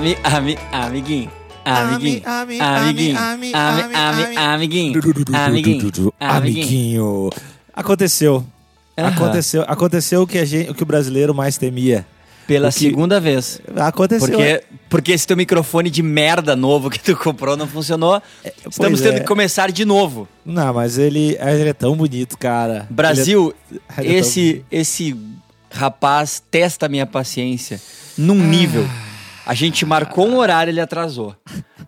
[0.00, 1.30] ami, ami, amiguinho.
[1.62, 4.36] Amiguinho, Ami, ami, amiguinho, ami, ami, ami, ami, ami.
[4.36, 6.12] amiguinho, amiguinho, amiguinho.
[6.18, 7.30] Amiguinho.
[7.74, 8.44] Aconteceu.
[8.96, 12.06] Aconteceu, aconteceu o que, a gente, o que o brasileiro mais temia.
[12.46, 13.60] Pela que- segunda vez.
[13.76, 14.26] Aconteceu.
[14.28, 18.20] Porque, porque esse teu microfone de merda novo que tu comprou não funcionou.
[18.44, 19.20] Estamos pois tendo é.
[19.20, 20.26] que começar de novo.
[20.44, 22.86] Não, mas ele, ele é tão bonito, cara.
[22.90, 23.54] Brasil,
[23.96, 25.14] é- ele é esse, esse
[25.70, 27.78] rapaz testa a minha paciência
[28.18, 28.88] num nível.
[29.50, 31.34] A gente marcou um horário, ele atrasou.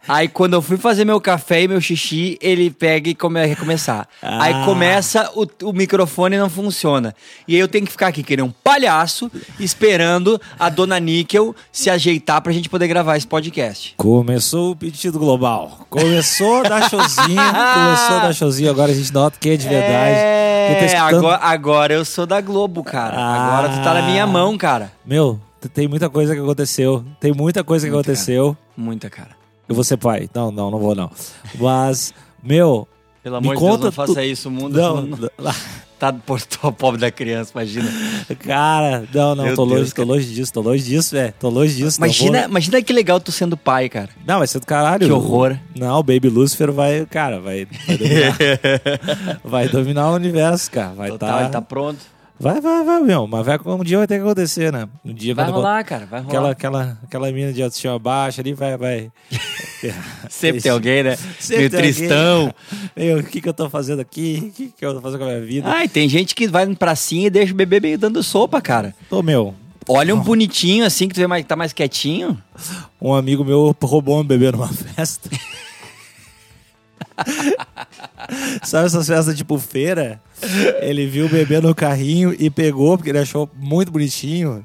[0.08, 4.08] Aí quando eu fui fazer meu café e meu xixi, ele pega e come, recomeçar.
[4.20, 4.64] Aí Ah.
[4.64, 7.14] começa, o, o microfone não funciona.
[7.46, 11.54] E aí eu tenho que ficar aqui, que nem um palhaço, esperando a dona Níquel
[11.70, 13.94] se ajeitar pra gente poder gravar esse podcast.
[13.96, 15.86] Começou o pedido global.
[15.88, 17.36] Começou a dar showzinho.
[17.74, 18.70] começou a dar showzinho.
[18.70, 20.16] Agora a gente nota que é de verdade.
[20.66, 23.14] Quem tá É, escutando- agora, agora eu sou da Globo, cara.
[23.16, 23.36] Ah.
[23.56, 24.90] Agora tu tá na minha mão, cara.
[25.06, 27.04] Meu, tem muita coisa que aconteceu.
[27.20, 28.56] Tem muita coisa que Muita, aconteceu.
[28.76, 29.30] Muita, cara.
[29.68, 30.28] Eu vou ser pai.
[30.34, 31.10] Não, não, não vou não.
[31.58, 32.86] Mas, meu.
[33.22, 34.48] Pelo amor de Deus, não faça tu- isso.
[34.48, 35.18] O mundo Não, não,
[35.98, 36.40] tá por
[36.76, 37.88] pobre da criança, imagina.
[38.40, 40.08] cara, não, não, Meu tô Deus, longe, tô cara.
[40.08, 41.32] longe disso, tô longe disso, velho.
[41.38, 42.00] Tô longe disso.
[42.00, 44.08] não Imagina, vou- imagina que legal tu sendo pai, cara.
[44.26, 45.06] Não, vai ser do caralho.
[45.06, 45.56] Que horror.
[45.78, 48.36] Não, o Baby Lucifer vai, cara, vai, vai dominar.
[49.44, 50.92] vai dominar o universo, cara.
[50.94, 51.40] Vai Total, tá...
[51.42, 52.00] ele tá pronto.
[52.38, 53.26] Vai, vai, vai, meu.
[53.26, 54.88] Mas vai, um dia vai ter que acontecer, né?
[55.04, 56.30] Um dia Vai rolar, cara, vai rolar.
[56.30, 59.10] Aquela, aquela, aquela mina de autoestima baixa ali vai, vai.
[60.28, 61.16] Sempre tem alguém, né?
[61.38, 61.92] Sempre Meio alguém.
[61.92, 62.54] tristão.
[63.18, 64.48] O que, que eu tô fazendo aqui?
[64.48, 65.68] O que, que eu tô fazendo com a minha vida?
[65.68, 68.94] Ai, tem gente que vai pra pracinha e deixa o bebê meio dando sopa, cara.
[69.10, 69.54] Ô, meu,
[69.88, 72.40] Olha um bonitinho assim, que tu vê mais, tá mais quietinho.
[73.00, 75.28] um amigo meu roubou um bebê numa festa.
[78.62, 80.20] Sabe essas festas tipo feira?
[80.80, 84.62] Ele viu o bebê no carrinho e pegou, porque ele achou muito bonitinho.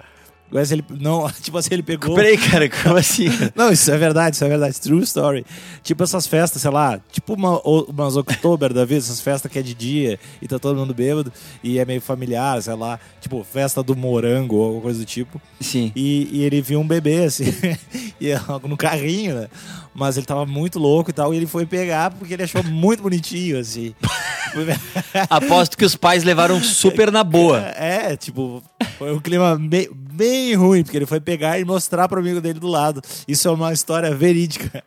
[0.49, 0.83] Mas ele.
[0.89, 2.15] Não, tipo assim, ele pegou.
[2.15, 3.27] Peraí, cara, como assim?
[3.55, 4.79] Não, isso é verdade, isso é verdade.
[4.79, 5.45] True story.
[5.83, 9.61] Tipo essas festas, sei lá, tipo uma, umas Oktober da vida, essas festas que é
[9.61, 11.31] de dia e tá todo mundo bêbado
[11.63, 15.41] e é meio familiar, sei lá, tipo festa do morango ou alguma coisa do tipo.
[15.59, 15.91] Sim.
[15.95, 17.45] E, e ele viu um bebê, assim,
[18.19, 19.47] e é no carrinho, né?
[19.97, 23.01] Mas ele tava muito louco e tal, e ele foi pegar porque ele achou muito
[23.01, 23.95] bonitinho, assim.
[25.27, 27.61] Aposto que os pais levaram super na boa.
[27.69, 28.63] É, tipo,
[28.99, 32.59] foi um clima bem, bem ruim, porque ele foi pegar e mostrar pro amigo dele
[32.59, 33.01] do lado.
[33.27, 34.83] Isso é uma história verídica.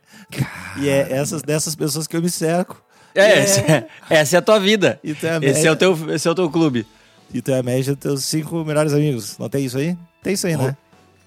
[0.80, 2.80] E é essas dessas pessoas que eu me cerco.
[3.12, 5.00] É, essa é, essa é a tua vida.
[5.02, 6.86] E tu é a Esse é, o teu, esse é o teu clube.
[7.34, 9.36] E tu é a média dos teus cinco melhores amigos.
[9.38, 9.98] Não tem isso aí?
[10.22, 10.76] Tem isso aí, né?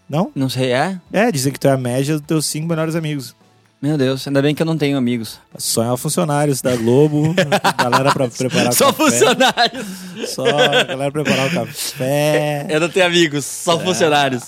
[0.09, 0.31] Não?
[0.33, 0.97] Não sei, é?
[1.11, 3.35] É, dizem que tu é a média dos teus cinco melhores amigos.
[3.83, 5.38] Meu Deus, ainda bem que eu não tenho amigos.
[5.57, 7.35] Só funcionários da Globo,
[7.77, 9.03] galera pra preparar o Só café.
[9.11, 9.85] funcionários.
[10.27, 12.66] Só galera preparar o café.
[12.69, 14.43] Eu não tenho amigos, só funcionários.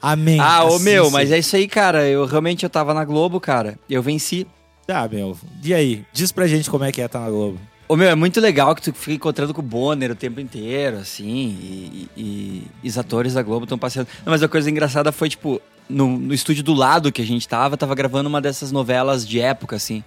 [0.00, 0.38] Amém.
[0.38, 1.16] Ah, ô Assim meu, seja.
[1.16, 2.06] mas é isso aí, cara.
[2.06, 3.76] Eu realmente eu tava na Globo, cara.
[3.90, 4.46] Eu venci.
[4.86, 5.36] Tá, meu.
[5.64, 6.04] E aí?
[6.12, 7.58] Diz pra gente como é que é tá na Globo.
[7.88, 10.98] Ô meu, é muito legal que tu fica encontrando com o Bonner o tempo inteiro,
[10.98, 11.26] assim,
[11.60, 14.08] e, e- e os atores da Globo estão passeando.
[14.24, 17.48] Não, mas a coisa engraçada foi, tipo, no, no estúdio do lado que a gente
[17.48, 20.02] tava, tava gravando uma dessas novelas de época, assim.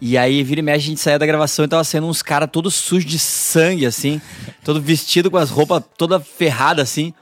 [0.00, 2.48] E aí, vira e mexe, a gente saía da gravação e tava sendo uns caras
[2.50, 4.20] todos sujos de sangue, assim,
[4.64, 7.12] todo vestido com as roupas toda ferrada, assim.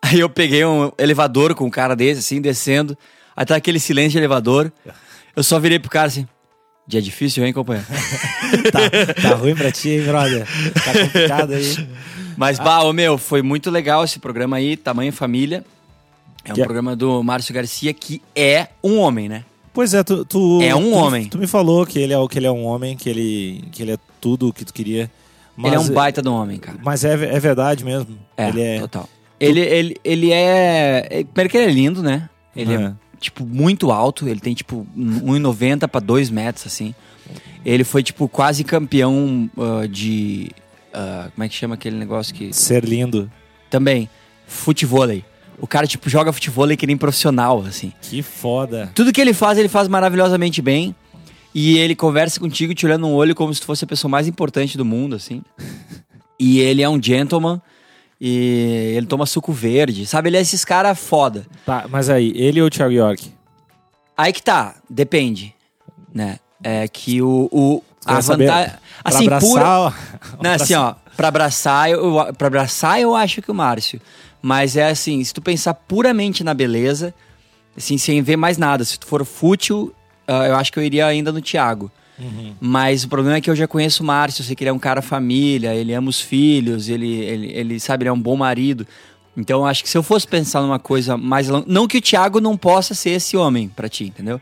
[0.00, 2.96] Aí eu peguei um elevador com um cara desse, assim, descendo.
[3.36, 4.72] Aí tá aquele silêncio de elevador.
[5.34, 6.26] Eu só virei pro cara assim.
[6.86, 7.86] Dia difícil, hein, companheiro?
[8.72, 8.80] Tá,
[9.22, 10.46] tá ruim pra ti, hein, brother?
[10.72, 11.88] Tá complicado aí.
[12.34, 15.64] Mas, bah, ô meu, foi muito legal esse programa aí, Tamanho Família.
[16.48, 19.44] É um Que é- programa do Márcio Garcia, que é um homem, né?
[19.72, 20.24] Pois é, tu.
[20.24, 21.28] tu- É um tu- homem.
[21.28, 23.92] Tu me falou que ele é, que ele é um homem, que ele, que ele
[23.92, 25.10] é tudo o que tu queria.
[25.56, 26.78] Mas, ele é um baita de um homem, cara.
[26.82, 28.16] Mas é, é verdade mesmo.
[28.36, 28.80] É, ele é.
[28.80, 29.08] total.
[29.40, 31.06] Ele, ele, ele é...
[31.10, 32.28] é- Primeiro que ele é lindo, né?
[32.56, 32.92] Ele é, É.
[33.20, 34.28] tipo, muito alto.
[34.28, 36.94] Ele tem, tipo, 1,90 pra 2 metros, assim.
[37.64, 40.50] Ele foi, tipo, quase campeão ah, de...
[40.92, 42.52] ah, como é que chama aquele negócio que...
[42.52, 43.30] Ser lindo.
[43.70, 44.08] Também,
[44.46, 45.24] futevôlei.
[45.60, 47.92] O cara, tipo, joga futevôlei que nem profissional, assim.
[48.00, 48.90] Que foda.
[48.94, 50.94] Tudo que ele faz, ele faz maravilhosamente bem.
[51.54, 54.28] E ele conversa contigo te olhando no olho como se tu fosse a pessoa mais
[54.28, 55.42] importante do mundo, assim.
[56.40, 57.60] E ele é um gentleman.
[58.20, 60.28] E ele toma suco verde, sabe?
[60.28, 61.44] Ele é esses cara foda.
[61.66, 63.32] Tá, mas aí, ele ou o Thiago York?
[64.16, 65.52] Aí que tá, depende,
[66.14, 66.38] né?
[66.62, 67.48] É que o...
[67.50, 68.70] o a vantagem...
[68.70, 69.94] Pra Assim, abraçar, pura...
[70.42, 74.00] Não, assim, ó, pra abraçar, eu, pra abraçar eu acho que o Márcio.
[74.40, 77.14] Mas é assim, se tu pensar puramente na beleza,
[77.76, 79.92] assim, sem ver mais nada, se tu for fútil,
[80.26, 81.90] ah, eu acho que eu iria ainda no Thiago.
[82.18, 82.54] Uhum.
[82.60, 84.78] Mas o problema é que eu já conheço o Márcio, sei que ele é um
[84.78, 88.86] cara família, ele ama os filhos, ele, ele, ele sabe, ele é um bom marido.
[89.36, 91.64] Então, eu acho que se eu fosse pensar numa coisa mais longa.
[91.68, 94.40] Não que o Thiago não possa ser esse homem pra ti, entendeu?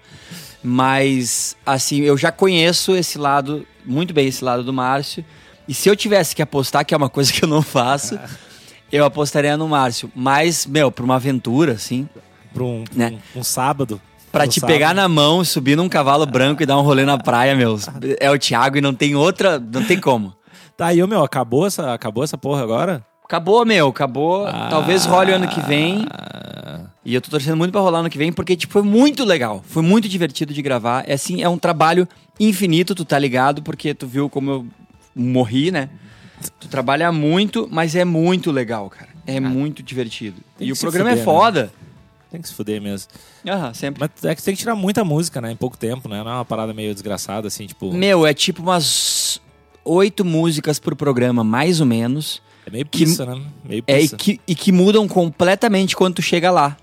[0.65, 5.23] Mas, assim, eu já conheço esse lado, muito bem esse lado do Márcio.
[5.69, 8.19] E se eu tivesse que apostar, que é uma coisa que eu não faço,
[8.91, 10.11] eu apostaria no Márcio.
[10.15, 12.09] Mas, meu, pra uma aventura, assim,
[12.53, 13.19] Pra um, Né?
[13.35, 14.01] um, um sábado.
[14.33, 14.73] Pra te sábado.
[14.73, 17.79] pegar na mão, subir num cavalo branco e dar um rolê na praia, meu.
[18.21, 19.59] É o Thiago e não tem outra.
[19.59, 20.35] Não tem como.
[20.77, 23.03] Tá aí, meu, acabou essa, acabou essa porra agora?
[23.25, 24.47] Acabou, meu, acabou.
[24.47, 24.67] Ah.
[24.69, 26.07] Talvez role ano que vem.
[27.03, 29.65] E eu tô torcendo muito pra rolar ano que vem, porque, tipo, foi muito legal.
[29.67, 31.03] Foi muito divertido de gravar.
[31.09, 32.07] É assim, é um trabalho
[32.39, 34.67] infinito, tu tá ligado, porque tu viu como eu
[35.15, 35.89] morri, né?
[36.61, 39.09] Tu trabalha muito, mas é muito legal, cara.
[39.27, 40.41] É muito divertido.
[40.61, 41.73] E que o programa fuder, é foda.
[42.31, 43.09] Tem que se fuder mesmo.
[43.47, 44.01] Aham, sempre.
[44.01, 45.51] Mas é que tem que tirar muita música, né?
[45.53, 46.23] Em pouco tempo, né?
[46.23, 47.93] Não é uma parada meio desgraçada, assim, tipo.
[47.93, 49.41] Meu, é tipo umas
[49.85, 52.43] oito músicas por programa, mais ou menos.
[52.67, 53.41] É meio que- pizza, né?
[53.65, 54.17] Meio É, e, pizza.
[54.17, 56.77] que, e que mudam completamente quando tu chega lá.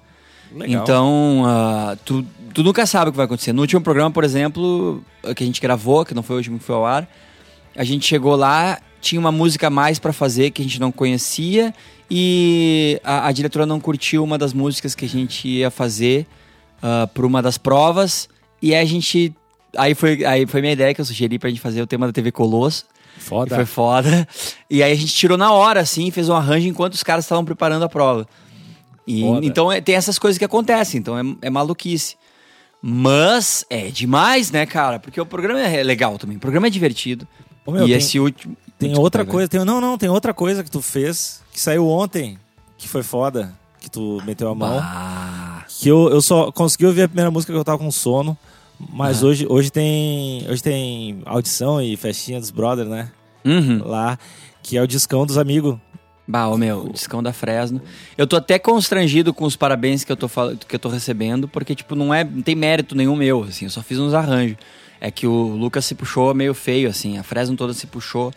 [0.54, 0.84] Legal.
[0.84, 3.52] Então, ah, tu, tu nunca sabe o que vai acontecer.
[3.54, 5.04] No último programa, por exemplo,
[5.36, 7.08] que a gente gravou, que não foi o último que foi ao ar,
[7.76, 10.92] a gente chegou lá, tinha uma música a mais pra fazer que a gente não
[10.92, 11.74] conhecia
[12.10, 16.26] e a, a diretora não curtiu uma das músicas que a gente ia fazer
[16.82, 18.30] ah, por uma das provas
[18.62, 19.34] e aí a gente...
[19.76, 22.14] Aí foi, aí foi minha ideia que eu sugeri pra gente fazer o tema da
[22.14, 22.86] TV Colosso.
[23.18, 23.56] Foda.
[23.56, 24.28] foi foda.
[24.70, 27.44] E aí a gente tirou na hora, assim, fez um arranjo enquanto os caras estavam
[27.44, 28.28] preparando a prova.
[29.08, 29.46] E, Foda.
[29.46, 32.16] então é- tem essas coisas que acontecem, então é, é maluquice.
[32.82, 35.00] Mas é demais, né, cara?
[35.00, 36.38] Porque o programa é legal também.
[36.38, 37.28] O programa é divertido.
[37.66, 38.56] Ô, meu, e tem- esse último.
[38.84, 39.32] Tem Desculpa, outra velho.
[39.32, 42.38] coisa, tem, não, não, tem outra coisa que tu fez que saiu ontem,
[42.78, 44.80] que foi foda, que tu meteu a mão.
[44.82, 48.38] Ah, Que eu, eu só consegui ouvir a primeira música que eu tava com sono,
[48.92, 53.10] mas hoje, hoje tem hoje tem audição e festinha dos brothers, né?
[53.46, 53.82] uhum.
[53.86, 54.18] Lá,
[54.62, 55.78] que é o discão dos amigos.
[56.28, 57.82] Bah, ô meu, discão da Fresno.
[58.18, 61.48] Eu tô até constrangido com os parabéns que eu tô, fal- que eu tô recebendo,
[61.50, 64.56] porque, tipo, não, é, não tem mérito nenhum meu, assim, eu só fiz uns arranjos.
[65.02, 68.32] É que o Lucas se puxou meio feio, assim, a Fresno toda se puxou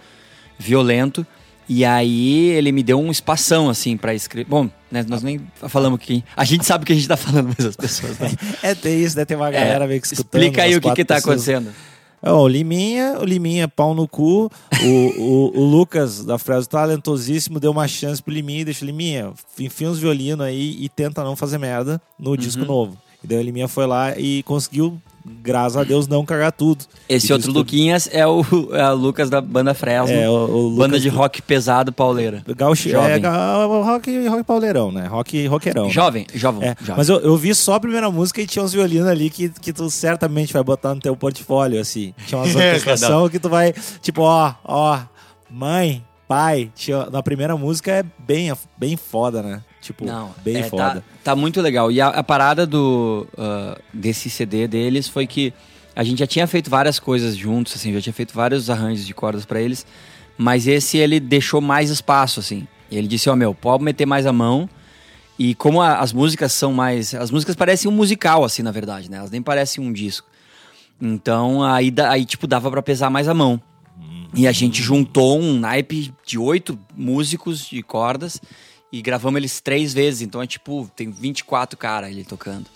[0.58, 1.26] violento,
[1.68, 4.48] e aí ele me deu um espação, assim, pra escrever.
[4.48, 6.22] Bom, né, nós nem falamos que.
[6.36, 8.30] A gente sabe o que a gente tá falando, mas as pessoas não.
[8.62, 9.24] É, tem isso, né?
[9.24, 10.42] Tem uma galera É, meio que escutando.
[10.42, 11.48] Explica aí o que, que tá pessoas.
[11.48, 11.74] acontecendo.
[12.22, 14.50] Ó, o Liminha, o Liminha, pau no cu.
[14.82, 19.88] O, o, o Lucas da Fresno, talentosíssimo, deu uma chance pro Liminha e Liminha, enfia
[19.90, 22.36] uns violinos aí e tenta não fazer merda no Uhum.
[22.36, 22.96] disco novo.
[23.22, 25.00] E daí o Liminha foi lá e conseguiu,
[25.42, 26.84] graças a Deus, não cagar tudo.
[27.08, 27.52] Esse E outro.
[27.52, 30.14] Luquinhas é o, é o Lucas da banda Fresno.
[30.16, 32.42] É, o, o Lucas banda de rock pesado pauleira.
[32.56, 33.12] Gaúcho, Jovem.
[33.12, 35.06] é, ga- rock, rock pauleirão, né?
[35.06, 35.84] Rock roqueirão.
[35.86, 35.90] né?
[35.90, 36.94] Jovem, jovem, É, jovem.
[36.96, 39.72] mas eu, eu vi só a primeira música e tinha uns violinos ali que, que
[39.72, 42.12] tu certamente vai botar no teu portfólio, assim.
[42.26, 44.98] Tinha umas É, orquestração que tu vai, tipo, ó, ó,
[45.50, 46.70] mãe, pai.
[46.74, 49.62] Tinha, na primeira música é bem, bem foda, né?
[49.86, 50.94] Tipo, Não, bem é, foda.
[50.94, 51.92] Tá, tá muito legal.
[51.92, 55.54] E a, a parada do, ah, desse CD deles foi que
[55.94, 59.14] a gente já tinha feito várias coisas juntos, assim, já tinha feito vários arranjos de
[59.14, 59.86] cordas pra eles,
[60.36, 62.66] mas esse ele deixou mais espaço, assim.
[62.90, 64.68] E ele disse, ó, meu, pode meter mais a mão.
[65.38, 67.14] E como a- as músicas são mais.
[67.14, 69.18] As músicas parecem um musical, assim, na verdade, né?
[69.18, 70.26] Elas nem parecem um disco.
[71.00, 73.60] Então aí, aí tipo, dava pra pesar mais a mão.
[74.34, 78.40] E a gente juntou um naipe de oito músicos de cordas
[78.96, 80.22] e gravamos eles três vezes.
[80.22, 82.66] Então é tipo, tem 24 caras ele tocando.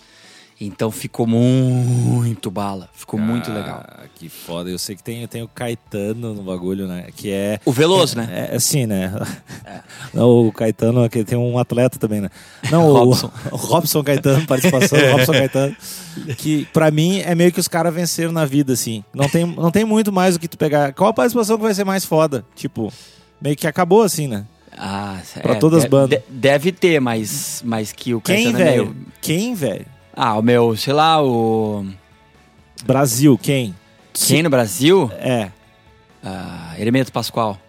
[0.63, 2.87] Então ficou muito bala.
[2.93, 3.83] Ficou muito legal.
[3.83, 4.69] Ah, que foda.
[4.69, 7.07] Eu sei que tem, tem o Caetano no bagulho, né?
[7.15, 7.59] Que é.
[7.65, 8.49] O Veloso, né?
[8.51, 9.11] É, assim, né?
[10.13, 12.29] Não, o Caetano, aqui tem um atleta também, né?
[12.69, 13.31] Não, o Robson.
[13.51, 15.75] o Robson Caetano, participação do Robson Caetano.
[16.37, 19.03] Que pra mim é meio que os caras venceram na vida, assim.
[19.11, 20.93] Não tem, não tem muito mais o que tu pegar.
[20.93, 22.45] Qual a participação que vai ser mais foda?
[22.55, 22.93] Tipo,
[23.41, 24.45] meio que acabou assim, né?
[24.83, 26.17] Ah, Pra todas as bandas.
[26.19, 28.85] de- deve ter, mas, mas que o Quem, é velho?
[28.87, 29.85] meio- Quem, velho?
[30.15, 31.85] Ah, o meu, sei lá, o.
[32.83, 33.75] Brasil, quem?
[34.11, 35.11] Quem no Brasil?
[35.19, 35.51] É.
[36.23, 37.59] Ah, Hermeto Pascoal.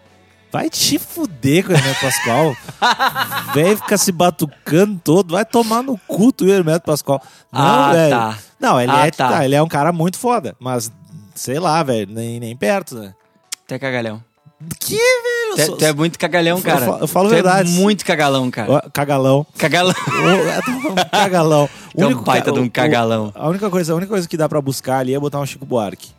[0.51, 2.55] Vai te fuder com o Hermeto Pascoal.
[3.53, 5.33] velho, fica se batucando todo.
[5.33, 7.21] Vai tomar no cu tu, Hermeto Pascoal.
[7.51, 8.09] Não, Ah, velho.
[8.15, 8.37] tá.
[8.59, 9.29] Não, ele, Ah, é, tá.
[9.29, 10.55] tá, ele é um cara muito foda.
[10.59, 10.91] Mas,
[11.35, 13.13] sei lá, velho, nem, nem perto, né?
[13.65, 14.23] Até cagalhão.
[14.79, 15.55] Que, velho?
[15.55, 16.85] Tu é, sou- tu é muito cagalhão, Eu cara.
[16.85, 17.69] fa- eu falo tu verdade.
[17.69, 18.89] É muito cagalão, cara.
[18.93, 19.45] Cagalão.
[19.57, 19.93] Cagalão.
[21.11, 21.69] Cagalão.
[21.95, 23.31] O é um único baita ca- de um o- o- cagalão.
[23.35, 25.63] A única, coisa, a única coisa que dá pra buscar ali é botar um Chico
[25.65, 26.09] Buarque.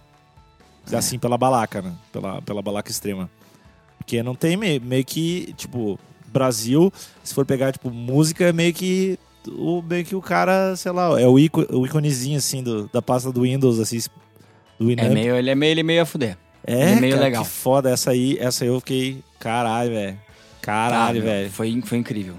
[0.93, 1.93] Assim, pela balaca, né?
[2.13, 3.29] Pela, pela balaca extrema.
[3.99, 5.99] Porque não tem meio, meio que, tipo,
[6.29, 6.93] Brasil,
[7.25, 11.21] se for pegar, tipo, música, é meio que o, meio que o cara, sei lá,
[11.21, 13.99] é o, ico, o íconezinho, assim, do, da pasta do Windows, assim,
[14.79, 15.07] do Winamp.
[15.11, 16.37] É meio, ele é meio, ele é meio a fuder.
[16.67, 17.45] É, é meio cara, legal.
[17.45, 17.91] que foda.
[17.91, 20.19] Essa aí, essa aí eu fiquei, caralho, velho.
[20.63, 21.51] Caralho, Ah, velho.
[21.51, 22.35] Foi, foi incrível.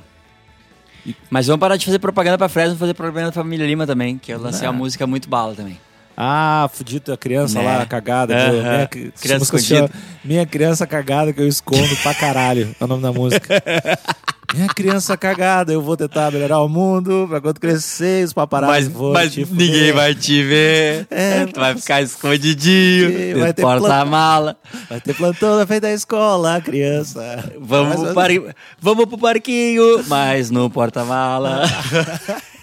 [1.29, 4.33] Mas vamos parar de fazer propaganda pra Fresno, fazer propaganda pra Família Lima também, que
[4.33, 4.71] eu lancei Ah.
[4.71, 5.77] uma música muito bala também.
[6.17, 7.65] Ah, fudido, a criança Né?
[7.77, 8.33] lá, cagada.
[8.35, 8.51] Aham.
[8.51, 8.61] viu?
[8.63, 9.91] Minha, cri- essa Criança escondida.
[10.23, 12.73] Minha criança cagada que eu escondo pra caralho.
[12.79, 13.47] É o nome da música.
[14.55, 18.87] Minha criança cagada, eu vou tentar melhorar o mundo pra quando crescer os paparazzi Mas,
[18.87, 21.07] vão mas ninguém vai te ver.
[21.11, 23.39] É, tu vai ficar escondidinho.
[23.39, 24.55] Vai ter porta-mala.
[24.89, 27.51] Vai ter plantão na frente da escola, criança.
[27.59, 28.29] Vamos, Mas- pro par...
[28.79, 31.63] Vamos pro parquinho, mas no porta-mala.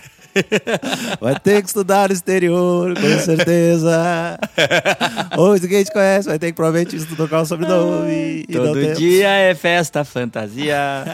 [1.20, 4.38] Vai ter que estudar no exterior, com certeza.
[5.36, 8.44] Ou ninguém te conhece, vai ter que provavelmente tocar o sobrenome.
[8.50, 11.04] Todo dia é festa, fantasia.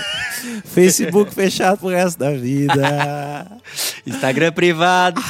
[0.64, 3.46] Facebook fechado pro resto da vida.
[4.06, 5.22] Instagram privado.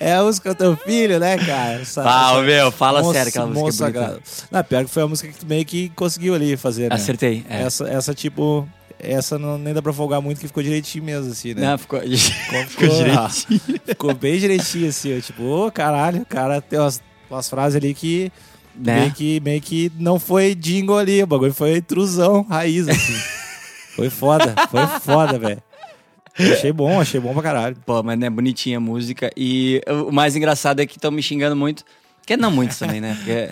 [0.00, 1.80] É a música do teu filho, né, cara?
[1.80, 4.20] Essa, Ah, essa- meu, fala Moça- sério aquela música é bonita.
[4.50, 6.94] Não, pior que foi a música que tu meio que conseguiu ali fazer, né?
[6.94, 7.44] Acertei.
[7.50, 7.62] É.
[7.62, 8.68] Essa, essa, tipo,
[8.98, 11.62] essa não, nem dá pra folgar muito, que ficou direitinho mesmo, assim, né?
[11.62, 13.80] Não, ficou, ficou Ficou- direitinho.
[13.86, 17.00] Ficou bem direitinho, assim, ó, tipo, ô, caralho, o cara tem umas,
[17.30, 18.32] umas frases ali que,
[18.74, 19.00] Né?
[19.00, 23.14] meio que meio que não foi jingle ali, o bagulho foi intrusão, raiz, assim.
[23.96, 25.62] foi foda, foi foda, velho.
[26.52, 27.76] Achei bom, achei bom pra caralho.
[27.84, 29.28] Pô, mas né, bonitinha a música.
[29.36, 31.84] E o mais engraçado é que estão me xingando muito.
[32.24, 33.16] Que não muito também, né?
[33.16, 33.48] Porque,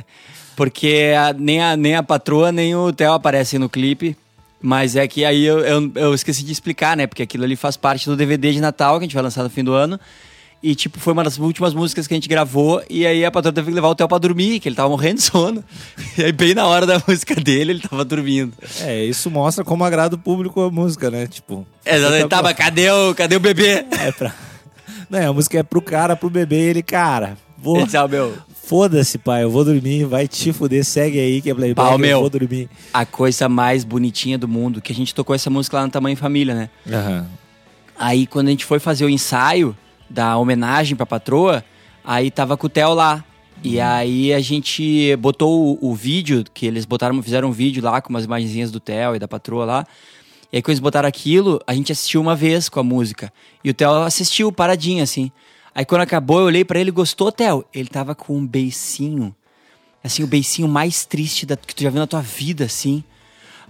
[0.55, 4.17] porque a- nem, a, nem a patroa, nem o Theo aparecem no clipe.
[4.66, 7.06] Mas é que aí eu, eu, eu esqueci de explicar, né?
[7.06, 9.49] Porque aquilo ali faz parte do DVD de Natal que a gente vai lançar no
[9.49, 9.96] fim do ano.
[10.61, 12.82] E, tipo, foi uma das últimas músicas que a gente gravou.
[12.90, 15.18] E aí a patroa teve que levar o Theo pra dormir, que ele tava morrendo
[15.18, 15.62] de sono.
[16.18, 18.54] E aí, bem na hora da música dele, ele tava dormindo.
[18.80, 21.28] É, isso mostra como agrada o público a música, né?
[21.28, 21.64] Tipo.
[21.85, 22.28] Exatamente.
[22.28, 23.87] Tá, mas cadê o, cadê o bebê?
[23.92, 24.35] É pra.
[25.08, 27.76] Não, a música é pro cara, pro bebê, ele, cara, vou.
[27.76, 31.49] Ele disse, ah, meu, Foda-se, pai, eu vou dormir, vai te fuder, segue aí que
[31.49, 32.20] é Playboy, Pau, eu meu.
[32.20, 32.68] vou dormir.
[32.92, 36.16] a coisa mais bonitinha do mundo, que a gente tocou essa música lá no Tamanho
[36.16, 36.70] Família, né?
[36.92, 37.28] Aham.
[37.96, 39.76] Aí quando a gente foi fazer o ensaio
[40.11, 41.64] da homenagem pra patroa,
[42.04, 43.25] aí tava com o Theo lá.
[43.62, 48.00] E aí a gente botou o, o vídeo, que eles botaram, fizeram um vídeo lá
[48.00, 49.87] com umas imagenzinhas do Theo e da patroa lá.
[50.52, 53.32] E aí quando eles botaram aquilo, a gente assistiu uma vez com a música.
[53.62, 55.30] E o Theo assistiu paradinho, assim.
[55.76, 57.62] Aí quando acabou, eu olhei pra ele, gostou, Theo?
[57.73, 59.33] Ele tava com um beicinho.
[60.02, 63.04] Assim, o beicinho mais triste da- que tu já viu na tua vida, assim.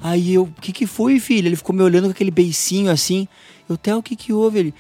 [0.00, 1.48] Aí eu, o que que foi, filho?
[1.48, 3.26] Ele ficou me olhando com aquele beicinho assim.
[3.68, 4.58] Eu, Theo, o que que houve?
[4.60, 4.74] Ele,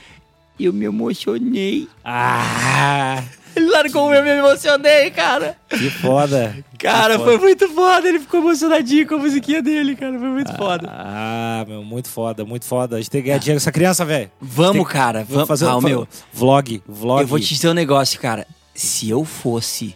[0.60, 1.88] eu me emocionei.
[2.04, 3.24] Ah,
[3.56, 5.56] Ele largou eu me emocionei, cara.
[5.68, 6.64] que foda.
[6.78, 7.38] Cara, foi foda.
[7.38, 8.08] muito foda.
[8.08, 10.18] Ele ficou emocionadinho com a musiquinha dele, cara.
[10.18, 10.88] Foi muito foda.
[10.90, 12.96] Ah, meu, muito foda, muito foda.
[12.96, 14.30] A gente tem que ganhar dinheiro com essa criança, velho.
[14.40, 15.24] Vamos, Tem- cara.
[15.28, 16.08] Vamos fazer ah, um meu.
[16.32, 17.22] vlog, vlog.
[17.22, 18.46] Eu vou te dizer um negócio, cara.
[18.74, 19.94] Se eu fosse.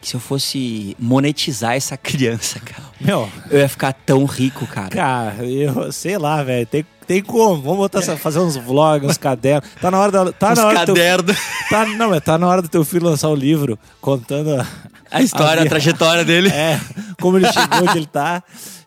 [0.00, 4.90] Se eu fosse monetizar essa criança, cara, Meu, eu ia ficar tão rico, cara.
[4.90, 6.64] cara, eu sei lá, velho.
[6.66, 7.60] Tem, tem como.
[7.62, 9.68] Vamos botar, fazer uns vlogs, uns cadernos.
[9.80, 10.32] Tá na hora da.
[10.32, 11.36] Tá na hora do teu, cadernos.
[11.70, 14.66] tá, Não, mas tá na hora do teu filho lançar o livro contando a,
[15.10, 16.50] A história, a, vi- trajetória dele.
[16.50, 16.78] É,
[17.20, 18.42] como ele chegou, onde ele tá.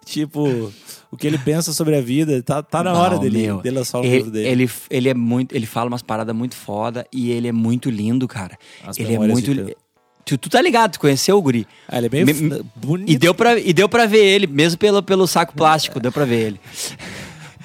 [0.06, 0.72] Tipo,
[1.12, 2.42] o que ele pensa sobre a vida.
[2.44, 4.48] Tá, tá na hora Não, dele, meu, dele lançar o ele, livro dele.
[4.48, 5.56] Ele, ele é muito.
[5.56, 8.58] Ele fala umas paradas muito foda e ele é muito lindo, cara.
[8.86, 9.76] As ele é muito.
[10.24, 11.68] Tu, tu tá ligado, tu conheceu o Guri.
[11.90, 13.12] Ah, ele é meio Me- bonito.
[13.12, 16.26] E deu, pra, e deu pra ver ele, mesmo pelo, pelo saco plástico, deu pra
[16.26, 16.60] ver ele.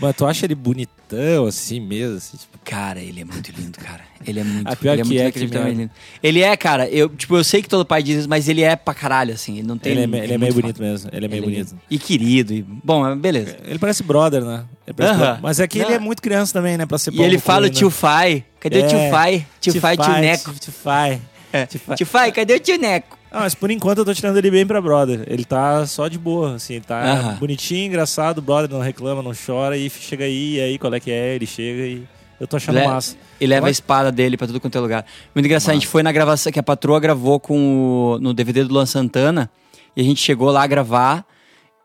[0.00, 2.16] Mas tu acha ele bonitão, assim mesmo?
[2.18, 4.00] Assim, tipo, Cara, ele é muito lindo, cara.
[4.26, 5.38] Ele é muito, Ah, pior ele é que muito é, que
[5.74, 5.90] lindo.
[6.22, 8.74] Ele é, cara, eu, tipo, eu sei que todo pai diz isso, mas ele é
[8.74, 9.58] pra caralho, assim.
[9.58, 9.92] Ele não tem.
[9.92, 11.08] ele é, ele é meio bonito mesmo.
[11.12, 11.76] Ele é meio Ele bonito.
[11.88, 12.52] E querido.
[12.52, 13.56] E, bom, beleza.
[13.64, 14.64] Ele parece brother, né?
[14.86, 15.24] Ele parece Aham.
[15.24, 15.42] brother.
[15.42, 15.94] Mas é que ele Não.
[15.94, 16.84] é muito criança também, né?
[16.86, 17.76] Pra ser E ele fala o ainda.
[17.76, 18.44] tio Fai.
[18.58, 19.46] Cadê o tio É, Fai?
[19.60, 20.52] Tio Fai, tio Neco.
[20.54, 21.20] Tio Fai.
[21.52, 21.66] É.
[21.66, 21.96] Tio Fai.
[21.96, 23.16] Tio Fai, cadê o tio Neco?
[23.36, 25.24] Ah, mas por enquanto eu tô tirando ele bem pra brother.
[25.26, 26.74] Ele tá só de boa, assim.
[26.76, 27.34] Ele tá Aham.
[27.34, 28.40] bonitinho, engraçado.
[28.40, 29.76] Brother não reclama, não chora.
[29.76, 31.34] E chega aí, e aí qual é que é?
[31.34, 32.02] Ele chega e...
[32.40, 33.16] Eu tô achando Le- massa.
[33.40, 35.04] E leva a espada dele pra tudo quanto é lugar.
[35.34, 35.92] Muito engraçado, a gente Massa.
[35.92, 39.50] foi na gravação que a patroa gravou com o, no DVD do Luan Santana.
[39.94, 41.24] E a gente chegou lá a gravar.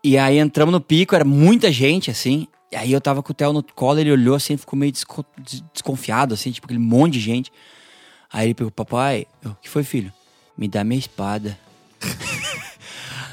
[0.03, 2.47] E aí entramos no pico, era muita gente, assim.
[2.71, 5.25] E aí eu tava com o Theo no colo, ele olhou assim, ficou meio desco-
[5.37, 7.51] des- desconfiado, assim, tipo aquele monte de gente.
[8.31, 10.11] Aí ele pegou, papai, o que foi, filho?
[10.57, 11.57] Me dá minha espada.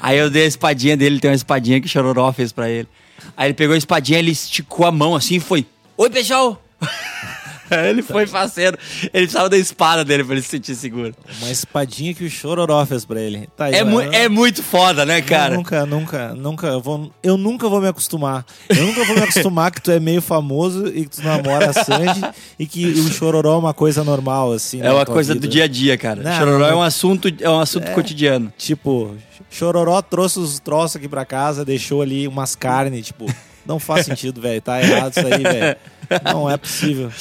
[0.01, 2.69] aí eu dei a espadinha dele, ele tem uma espadinha que o Chororó fez pra
[2.69, 2.87] ele.
[3.35, 5.65] Aí ele pegou a espadinha, ele esticou a mão assim e foi:
[5.97, 6.61] Oi, pessoal!
[7.89, 8.77] ele foi faceiro.
[9.03, 11.13] Ele precisava da espada dele pra ele se sentir seguro.
[11.39, 13.47] Uma espadinha que o Chororó fez pra ele.
[13.55, 15.53] Tá aí, É, mu é muito foda, né, cara?
[15.53, 18.45] Eu nunca, nunca, nunca eu vou, eu nunca vou me acostumar.
[18.67, 21.73] Eu nunca vou me acostumar que tu é meio famoso e que tu namora a
[21.73, 22.21] Sandy
[22.57, 24.81] e que o chororó é uma coisa normal, assim.
[24.81, 25.47] É uma coisa vida.
[25.47, 26.21] do dia a dia, cara.
[26.21, 28.51] Não, Chororó não, é um assunto, é um assunto cotidiano.
[28.57, 29.15] Tipo,
[29.49, 33.25] chororó trouxe os troços aqui pra casa, deixou ali umas carnes, tipo,
[33.69, 34.59] Não faz sentido, velho.
[34.59, 35.77] Tá errado isso aí, velho.
[36.23, 37.11] Não é possível.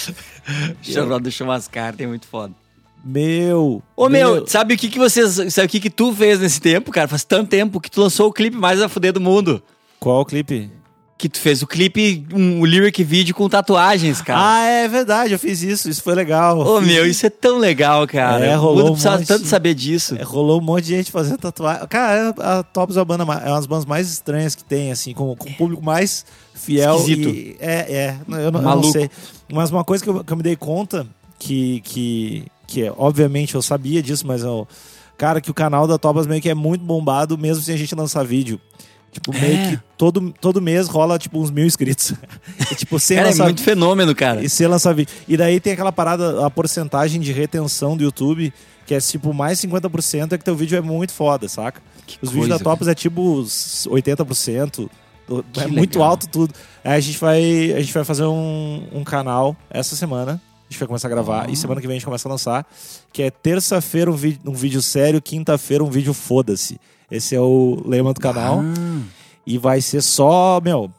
[0.83, 2.55] Jornal do Chumascar tem muito foda.
[3.05, 3.83] Meu.
[3.97, 5.53] Ô, meu, sabe o que que vocês...
[5.53, 7.09] Sabe o que que tu fez nesse tempo, cara?
[7.09, 9.63] Faz tanto tempo que tu lançou o clipe mais a fuder do mundo.
[10.01, 10.71] Qual o clipe?
[11.19, 14.41] Que tu fez o clipe, um lyric vídeo com tatuagens, cara.
[14.41, 15.91] Ah, é verdade, eu fiz isso.
[15.91, 16.61] Isso foi legal.
[16.61, 18.47] Ô, meu, isso é tão legal, cara.
[18.47, 19.27] É, O rolou mundo um precisava monte.
[19.27, 20.15] tanto saber disso.
[20.15, 21.89] É, rolou um monte de gente fazendo tatuagem.
[21.89, 25.13] Cara, a Tops é uma banda, é uma das bandas mais estranhas que tem, assim,
[25.13, 26.95] com, com o público mais fiel.
[26.99, 27.29] Esquisito.
[27.31, 28.17] e- é, é.
[28.29, 29.11] Eu não, eu não sei.
[29.53, 31.05] Mas uma coisa que eu, que eu me dei conta,
[31.37, 34.69] que, que, que obviamente eu sabia disso, mas eu,
[35.17, 37.93] cara, que o canal da Topas meio que é muito bombado, mesmo sem a gente
[37.97, 38.61] lançar vídeo.
[39.11, 39.71] Tipo, meio É.
[39.71, 42.13] que todo, todo mês rola, tipo, uns mil inscritos.
[42.71, 44.45] e, tipo, sem Cara, é lançar muito fenômeno, cara.
[44.45, 45.13] e se lançar vídeo.
[45.27, 48.53] E daí tem aquela parada, a porcentagem de retenção do YouTube,
[48.87, 51.81] que é tipo mais 50%, é que teu vídeo é muito foda, saca?
[52.07, 54.89] Que Os vídeos da coisa, Tops é tipo uns 80%.
[55.27, 56.11] do- Que é muito legal.
[56.13, 56.55] alto tudo.
[56.83, 60.41] Aí a gente vai, a gente vai fazer um, um canal essa semana.
[60.69, 61.47] A gente vai começar a gravar.
[61.47, 61.51] Ah.
[61.51, 62.67] E semana que vem a gente começa a lançar.
[63.13, 64.15] Que é terça-feira um,
[64.47, 66.79] um vídeo sério, quinta-feira um vídeo foda-se.
[67.11, 68.61] Esse é o lema do canal.
[68.61, 69.01] Ah,
[69.47, 70.91] E vai ser só, meu,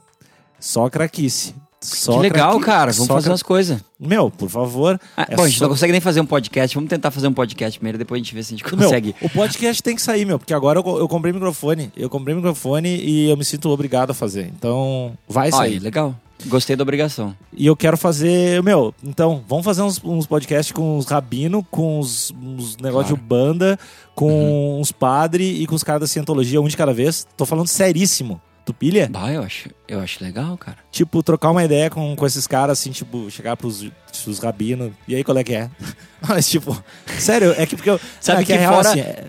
[0.60, 1.54] só craquice.
[1.82, 2.92] Só que legal, cara.
[2.92, 3.80] Vamos só fazer cra- umas coisas.
[3.98, 5.00] Meu, por favor.
[5.16, 6.76] Ah, É bom, a gente só- não consegue nem fazer um podcast.
[6.76, 9.16] Vamos tentar fazer um podcast primeiro, depois a gente vê se a gente Meu, consegue.
[9.22, 11.90] o podcast tem que sair, meu, porque agora eu, eu comprei microfone.
[11.96, 14.52] Eu comprei microfone e eu me sinto obrigado a fazer.
[14.58, 15.80] Então, vai Olha, sair.
[15.80, 16.14] legal.
[16.48, 17.36] Gostei da obrigação.
[17.54, 22.00] E eu quero fazer, meu, então, vamos fazer uns, uns podcasts com os rabino, com
[22.00, 23.22] os, uns negócios Claro.
[23.22, 23.80] de banda,
[24.16, 24.80] com Uhum.
[24.80, 27.28] uns padres e com os caras da cientologia, um de cada vez.
[27.36, 28.42] Tô falando seríssimo.
[28.66, 29.10] Tu pilha?
[29.12, 30.78] Bah, eu acho, eu acho legal, cara.
[30.92, 33.84] Tipo, trocar uma ideia com, com esses caras, assim, tipo, chegar pros,
[34.24, 34.92] pros rabinos.
[35.08, 35.70] E aí, qual é que é?
[36.28, 36.78] Mas, tipo,
[37.18, 38.00] sério, é que porque eu.
[38.22, 39.26] Sabe é que a real, fora- assim, é-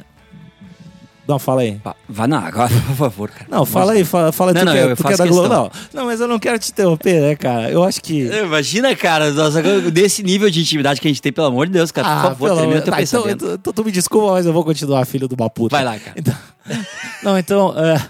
[1.30, 1.80] Não, fala aí.
[2.08, 3.46] Vai na água, por favor, cara.
[3.48, 5.26] Não, fala aí, fala, fala Não, tu não, que, é- eu tu que é da
[5.26, 5.48] Globo.
[5.48, 7.70] Não, não, mas eu não quero te interromper, né, cara?
[7.70, 8.22] Eu acho que.
[8.24, 11.92] Imagina, cara, nossa, desse nível de intimidade que a gente tem, pelo amor de Deus,
[11.92, 12.08] cara.
[12.08, 13.44] por favor, Ah, pelo termina teu tá, pensamento.
[13.44, 15.76] então, então tu me desculpa, mas eu vou continuar, filho de uma puta.
[15.76, 16.14] Vai lá, cara.
[16.18, 16.34] Então,
[17.22, 18.00] não, então, é,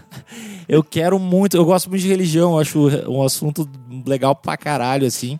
[0.68, 2.78] eu quero muito, eu gosto muito de religião, acho
[3.09, 3.68] um assunto
[4.06, 5.38] legal pra caralho, assim.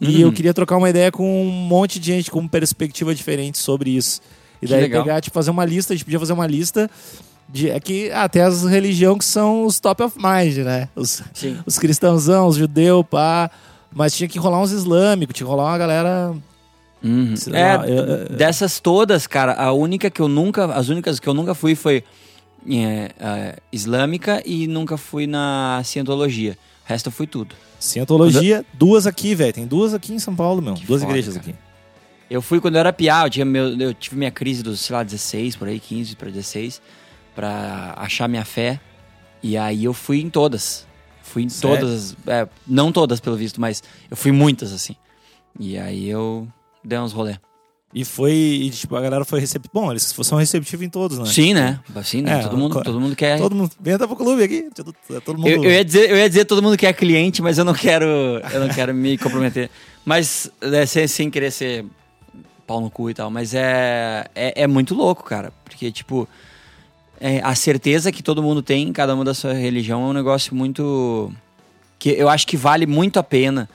[0.00, 0.20] E Uhum.
[0.28, 4.20] eu queria trocar uma ideia com um monte de gente com perspectiva diferente sobre isso.
[4.60, 5.02] E Que daí legal.
[5.04, 6.90] pegar, tipo, fazer uma lista, a gente podia fazer uma lista
[7.48, 7.70] de.
[7.70, 10.88] É que até as religiões que são os top of mind, né?
[10.96, 11.58] Os, Sim.
[11.64, 13.50] os cristãozão, os judeus, pá.
[13.94, 16.34] Mas tinha que rolar uns islâmicos, tinha que rolar uma galera.
[17.02, 17.36] Uhum.
[17.36, 20.66] sei É, lá, eu- eu- dessas todas, cara, a única que eu nunca.
[20.74, 22.02] As únicas que eu nunca fui foi
[22.68, 26.58] é, é, islâmica e nunca fui na cientologia.
[26.84, 27.54] O resto eu fui tudo.
[27.78, 29.52] Cientologia, duas aqui, velho.
[29.52, 30.74] Tem duas aqui em São Paulo, meu.
[30.74, 31.46] duas foda, igrejas cara.
[31.50, 31.58] aqui.
[32.30, 34.94] Eu fui quando eu era piá, eu, tinha meu, eu tive minha crise dos, sei
[34.94, 36.82] lá, 16, por aí, 15 para 16,
[37.34, 38.80] pra achar minha fé.
[39.42, 40.86] E aí eu fui em todas.
[41.22, 41.78] Fui em Sério?
[41.78, 44.96] todas, é, não todas pelo visto, mas eu fui muitas, assim.
[45.58, 46.46] E aí eu
[46.84, 47.36] dei uns rolê.
[47.94, 49.70] E foi, e, tipo, a galera foi receptiva.
[49.72, 51.24] Bom, eles são receptivos em todos, né?
[51.24, 51.80] Sim, né?
[51.94, 52.40] Assim, né?
[52.40, 53.38] É, todo, mundo, todo mundo quer.
[53.38, 53.70] Todo mundo.
[53.84, 54.68] Entra pro clube aqui.
[54.74, 55.48] Todo, todo mundo.
[55.48, 58.04] Eu, eu ia dizer, eu ia dizer todo mundo quer cliente, mas eu não quero,
[58.04, 59.70] eu não quero me comprometer.
[60.04, 61.86] Mas é, sem, sem querer ser
[62.68, 65.50] pau no cu e tal, mas é, é, é muito louco, cara.
[65.64, 66.28] Porque, tipo,
[67.18, 70.12] é, a certeza que todo mundo tem em cada uma da sua religião é um
[70.12, 71.32] negócio muito.
[71.98, 73.68] que eu acho que vale muito a pena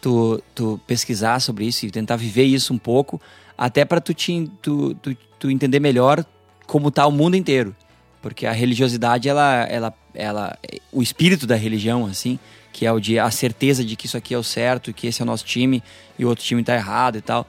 [0.00, 3.18] tu, tu pesquisar sobre isso e tentar viver isso um pouco,
[3.56, 6.22] até para tu, te, tu, tu, tu entender melhor
[6.66, 7.74] como tá o mundo inteiro.
[8.20, 10.58] Porque a religiosidade, ela, ela, ela,
[10.92, 12.38] o espírito da religião, assim,
[12.72, 15.22] que é o de a certeza de que isso aqui é o certo, que esse
[15.22, 15.82] é o nosso time
[16.18, 17.46] e o outro time tá errado e tal.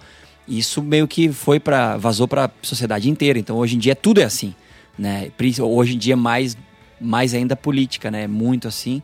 [0.47, 3.39] Isso meio que foi para vazou para a sociedade inteira.
[3.39, 4.53] Então hoje em dia tudo é assim,
[4.97, 5.31] né?
[5.61, 6.55] Hoje em dia mais
[7.01, 8.27] mais ainda política, né?
[8.27, 9.01] Muito assim.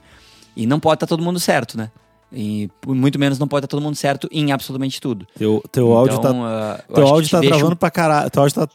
[0.55, 1.89] E não pode estar todo mundo certo, né?
[2.33, 5.27] E muito menos não pode estar todo mundo certo em absolutamente tudo.
[5.37, 6.29] Teu, teu áudio tá.
[6.29, 6.45] Então,
[6.87, 8.29] eu Teu áudio tá deixa um- travando pra caralho.
[8.29, 8.67] Teu áudio tá.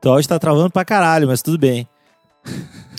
[0.00, 1.88] Teu áudio tá travando pra caralho, mas tudo bem.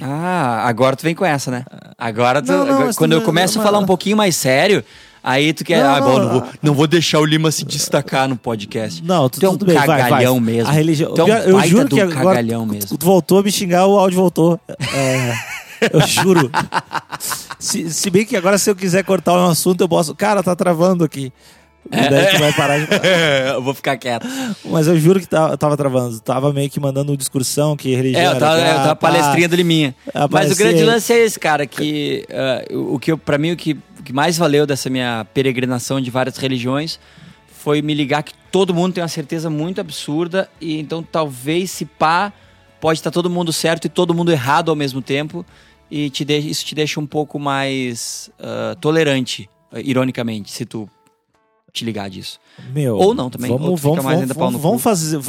[0.02, 1.66] Ah, agora tu vem com essa, né?
[1.98, 4.84] Agora tu, Não, não, agora- quando eu começo a mas- falar um pouquinho mais sério,
[5.24, 8.28] aí tu quer, Não, ah, bom, não, vou, não vou deixar o Lima se destacar
[8.28, 9.04] no podcast.
[9.04, 10.02] Não, tu, Tu é um tudo bem, vai, vai.
[10.02, 10.70] cagalhão mesmo.
[10.70, 11.14] A religião.
[11.14, 12.98] Tu é um eu juro um que agora cagalhão mesmo.
[12.98, 14.60] Tu voltou a me xingar, o áudio voltou.
[14.94, 15.34] É,
[15.92, 16.52] eu juro.
[17.58, 20.16] se, se bem que agora, se eu quiser cortar um assunto, eu posso.
[20.16, 21.32] Cara, tá travando aqui.
[21.92, 22.86] É, daí tu vai parar de
[23.56, 24.28] eu vou ficar quieto.
[24.66, 26.20] Mas eu juro que tava, tava travando.
[26.20, 28.22] Tava meio que mandando discursão que religião.
[28.22, 29.08] É, eu era tava, que, eu tava pá.
[29.08, 29.96] palestrinha do Liminha.
[30.30, 32.28] Mas o grande lance é esse, cara, que
[32.72, 36.00] o o que eu, pra mim o que, o que mais valeu dessa minha peregrinação
[36.00, 37.00] de várias religiões
[37.48, 41.86] foi me ligar que todo mundo tem uma certeza muito absurda e então talvez se
[41.86, 42.32] pá
[42.80, 45.46] pode estar todo mundo certo e todo mundo errado ao mesmo tempo
[45.92, 50.90] e te de- isso te deixa um pouco mais ah, tolerante, ironicamente, se tu
[51.74, 52.40] te ligar disso.
[52.74, 54.04] Meu, Ou não também, Vamos, ou vamos,
[54.36, 55.20] vamos, vamos, fazer.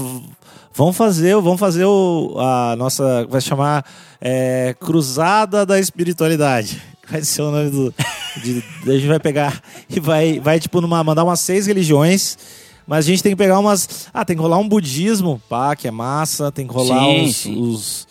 [0.72, 3.26] Vamos fazer, vamos fazer o, a nossa.
[3.28, 3.84] Vai chamar
[4.20, 6.80] é, Cruzada da Espiritualidade.
[7.10, 7.94] Vai ser o nome do.
[8.42, 12.38] de- a gente vai pegar e vai, vai tipo, numa, mandar umas seis religiões.
[12.86, 14.08] Mas a gente tem que pegar umas.
[14.12, 16.50] Ah, tem que rolar um budismo, pá, que é massa.
[16.50, 17.60] Tem que rolar Sim, os, sim.
[17.60, 18.08] os-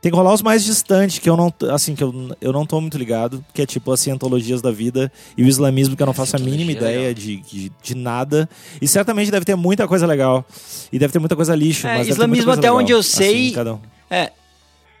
[0.00, 1.52] Tem que rolar os mais distantes, que eu não.
[1.72, 3.44] Assim, que eu, eu não tô muito ligado.
[3.52, 6.38] Que é tipo as cientologias da vida e o islamismo, que eu não faço a
[6.38, 8.48] mínima é ideia de, de, de nada.
[8.80, 10.44] E certamente deve ter muita coisa legal.
[10.92, 11.86] E deve ter muita coisa lixo.
[11.86, 13.78] É, islamismo até onde legal, eu sei- assim, um.
[14.08, 14.30] É,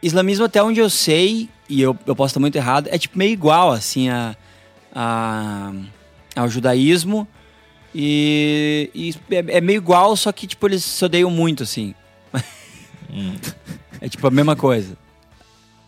[0.02, 3.32] islamismo até onde eu sei, e eu, eu posso estar muito errado, é tipo meio
[3.32, 4.36] igual, assim, a,
[4.94, 5.72] a-
[6.34, 7.26] ao judaísmo.
[7.98, 11.94] E, e é, é meio igual, só que, tipo, eles se odeiam muito, assim.
[14.00, 14.96] É tipo a mesma coisa.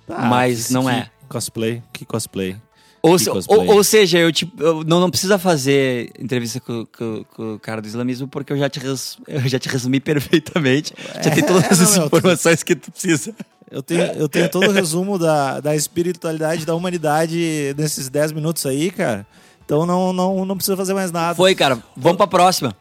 [0.08, 1.10] Ah, Mas não é.
[1.28, 2.56] Cosplay, que cosplay.
[3.02, 3.58] Ou, Que se- cosplay.
[3.58, 7.58] ou, ou seja, eu, tipo, eu não, não precisa fazer entrevista com, com- com o
[7.58, 10.94] cara do islamismo, porque eu já te, res- eu já te resumi perfeitamente.
[11.22, 13.34] já tem todas É, não, as meu, tu- informações que tu precisa.
[13.70, 18.64] Eu tenho, eu tenho todo o resumo da, da espiritualidade da humanidade nesses 10 minutos
[18.66, 19.26] aí, cara.
[19.64, 21.34] Então não, não, não precisa fazer mais nada.
[21.34, 21.78] Foi, cara.
[21.96, 22.74] Vamos pra próxima.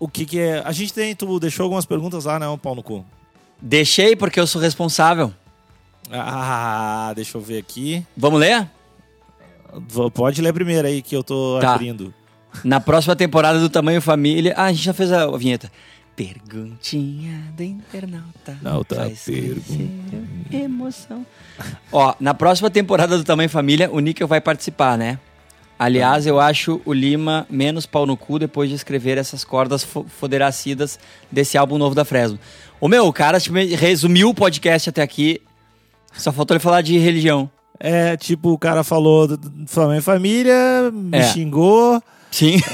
[0.00, 0.62] O que que é?
[0.64, 3.04] A gente tem, tu deixou algumas perguntas lá, né, um pau no cu.
[3.60, 5.32] Deixei porque eu sou responsável.
[6.10, 8.04] Ah, deixa eu ver aqui.
[8.16, 8.68] Vamos ler?
[10.14, 11.74] Pode ler primeiro aí que eu tô Tá.
[11.74, 12.14] abrindo.
[12.64, 14.54] Na próxima temporada do Tamanho Família.
[14.56, 15.70] Ah, a gente já fez a vinheta.
[16.16, 18.58] Perguntinha do internauta.
[18.88, 21.26] Tá, Faz pergun- crescer emoção.
[21.92, 25.18] Ó, na próxima temporada do Tamanho Família, o Níquel vai participar, né?
[25.78, 30.06] Aliás, eu acho o Lima menos pau no cu depois de escrever essas cordas fo
[30.08, 30.98] foderacidas
[31.30, 32.38] desse álbum novo da Fresno.
[32.80, 35.42] Ô meu, o cara tipo, resumiu o podcast até aqui.
[36.16, 37.50] Só faltou ele falar de religião.
[37.78, 41.24] É, tipo, o cara falou do- Flamengo Família, me É.
[41.24, 42.02] xingou.
[42.30, 42.56] Sim.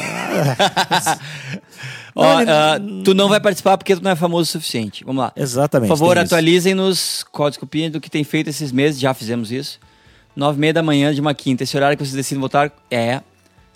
[2.15, 5.05] Ó, Não, ele- ah, tu não vai participar porque tu não é famoso o suficiente.
[5.05, 5.33] Vamos lá.
[5.37, 5.89] Exatamente.
[5.89, 9.01] Por favor, atualizem-nos código copinha do que tem feito esses meses.
[9.01, 9.79] Já fizemos isso.
[10.37, 11.63] Nove e meia da manhã de uma quinta.
[11.63, 13.21] Esse horário que vocês decidem votar é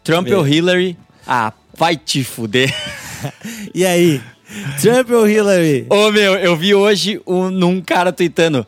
[0.05, 0.97] Trump ou Hillary.
[1.27, 2.73] Ah, vai te fuder.
[3.75, 4.21] E aí?
[4.81, 5.87] Trump ou Hillary?
[5.89, 8.65] Ô, meu, eu vi hoje um, num cara tweetando.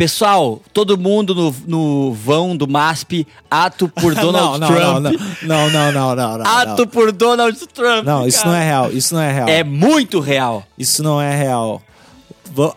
[0.00, 4.82] Pessoal, todo mundo no, no vão do MASP, ato por Donald não, Trump.
[4.82, 6.46] Não, não, não, não, não, não, não.
[6.46, 8.02] Ato por Donald Trump.
[8.02, 8.90] Não, isso não é real.
[8.90, 9.48] Isso não é real.
[9.50, 10.64] É muito real.
[10.78, 11.82] Isso não é real.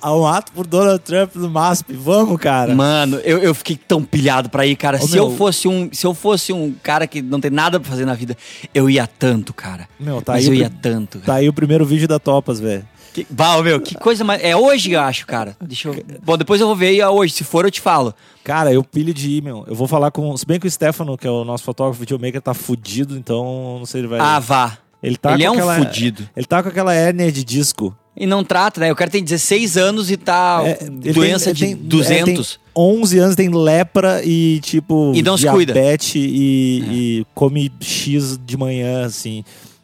[0.03, 1.93] Um ato por Donald Trump no MASP.
[1.93, 2.75] Vamos, cara.
[2.75, 4.97] Mano, eu, eu fiquei tão pilhado pra ir, cara.
[4.97, 5.29] Ô, se meu.
[5.29, 8.15] eu fosse um, se eu fosse um cara que não tem nada pra fazer na
[8.15, 8.36] vida,
[8.73, 9.88] eu ia tanto, cara.
[9.97, 11.19] Meu, tá Mas aí, eu ia tanto.
[11.19, 12.86] tá aí o primeiro vídeo da Topas, velho.
[13.13, 14.43] Que, bah, meu, que coisa mais.
[14.43, 15.56] É hoje, eu acho, cara.
[15.62, 16.04] Deixa eu.
[16.23, 17.34] Bom, depois eu vou ver aí é hoje.
[17.34, 18.13] Se for, eu te falo.
[18.43, 19.63] Cara, eu pilho de ir, meu.
[19.67, 20.36] Eu vou falar com.
[20.36, 23.86] Se bem que o Stefano, que é o nosso fotógrafo videomaker, tá fudido, então não
[23.86, 24.19] sei se ele vai.
[24.19, 24.78] Ah, vá.
[25.02, 26.28] ele tá ele com é um aquela- fudido.
[26.36, 27.95] Ele tá com aquela hérnia de disco.
[28.15, 28.91] E não trata, né?
[28.91, 32.19] O cara tem 16 anos e tá É, doença tem- de tem- 200.
[32.21, 32.45] é, tem
[32.76, 35.73] 11 anos, tem lepra e, tipo, E não se cuida.
[35.78, 35.97] É.
[36.15, 36.84] e,
[37.19, 39.43] e come X de manhã, assim,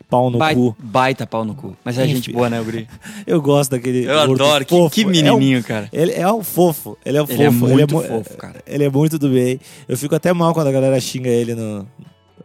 [0.10, 0.76] pau no Bai- cu.
[0.80, 1.78] baita pau no cu.
[1.86, 2.16] Mas é Enfim.
[2.16, 2.88] gente boa, né, o Guri?
[3.28, 4.06] Eu gosto daquele.
[4.06, 4.66] Eu adoro.
[4.66, 5.88] Que, que É um- menininho, cara.
[5.94, 6.98] Ele é um fofo.
[7.06, 7.68] Ele é um Ele é fofo.
[7.68, 8.62] muito mu- fofo, cara.
[8.66, 9.60] Ele é muito do bem.
[9.88, 11.88] Eu fico até mal quando a galera xinga ele no,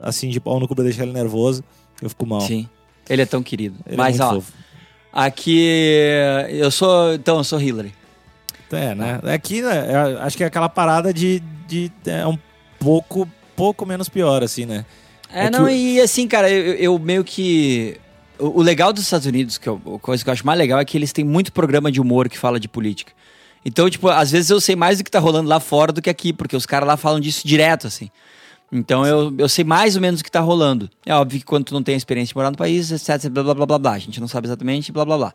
[0.01, 1.65] assim, de pau no cu pra deixar ele nervoso.
[2.03, 2.41] Eu fico mal.
[2.43, 2.69] Sim.
[3.09, 3.77] Ele é tão querido.
[3.87, 4.53] Ele Mas, é ó, fofo.
[5.13, 5.69] aqui.
[6.51, 7.15] Eu sou.
[7.15, 7.93] Então, eu sou Hillary.
[8.73, 9.21] É, né?
[9.33, 12.37] Aqui, né, é- acho que é aquela parada de, de é um
[12.81, 14.85] pouco, pouco menos pior, assim, né?
[15.35, 17.97] É, É que não, o- e assim, cara, eu, eu meio que.
[18.39, 20.79] O, o legal dos Estados Unidos, que eu, a coisa que eu acho mais legal
[20.81, 23.13] é que eles têm muito programa de humor que fala de política.
[23.65, 26.11] Então, tipo, às vezes eu sei mais do que tá rolando lá fora do que
[26.11, 28.11] aqui, porque os caras lá falam disso direto, assim.
[28.73, 30.91] Então eu, eu sei mais ou menos o que tá rolando.
[31.07, 33.43] É óbvio que quando tu não tem a experiência de morar no país, etc, blá
[33.45, 35.35] blá blá blá blá, a gente não sabe exatamente, blá blá blá.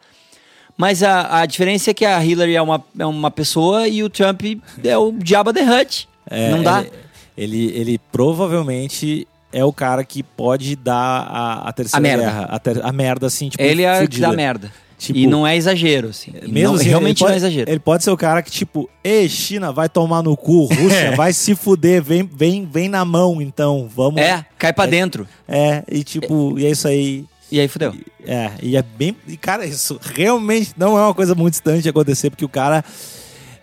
[0.78, 4.10] Mas a, a diferença é que a Hillary é uma, é uma pessoa e o
[4.10, 4.42] Trump
[4.84, 6.08] é o Jabba the Hutt.
[6.30, 6.82] É, não dá?
[6.82, 12.24] Ele, ele, ele provavelmente é o cara que pode dar a, a terceira A merda.
[12.24, 12.46] guerra.
[12.50, 14.72] A, ter- a merda, assim, tipo, Ele é o que dá merda.
[14.98, 16.34] Tipo, e não é exagero, assim.
[16.46, 17.72] Mesmo não, assim, realmente pode, não é exagero.
[17.72, 21.32] Ele pode ser o cara que, tipo, Ei, China, vai tomar no cu, Rússia, vai
[21.32, 24.22] se fuder, vem, vem, vem na mão, então, vamos.
[24.22, 25.26] É, cai pra dentro.
[25.48, 27.26] É, e tipo, e é isso aí.
[27.50, 27.96] E aí fudeu.
[28.28, 29.16] É, e é bem.
[29.26, 32.84] E, cara, isso realmente não é uma coisa muito distante de acontecer, porque o cara.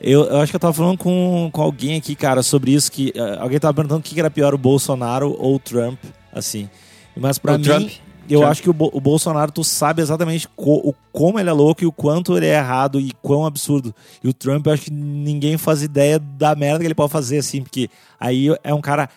[0.00, 3.12] Eu, eu acho que eu tava falando com, com alguém aqui, cara, sobre isso, que
[3.14, 5.98] eh, alguém tava perguntando o que era pior, o Bolsonaro ou o Trump,
[6.32, 6.68] assim.
[7.16, 7.64] Mas pra O mim.
[7.64, 7.90] Trump?
[8.28, 8.50] eu Trump.
[8.50, 11.82] acho que o, Bo- o Bolsonaro, tu sabe exatamente co- o, como ele é louco
[11.82, 13.94] e o quanto ele é errado e quão absurdo.
[14.22, 17.38] E o Trump, eu acho que ninguém faz ideia da merda que ele pode fazer,
[17.38, 17.88] assim, porque
[18.20, 19.08] aí é um cara,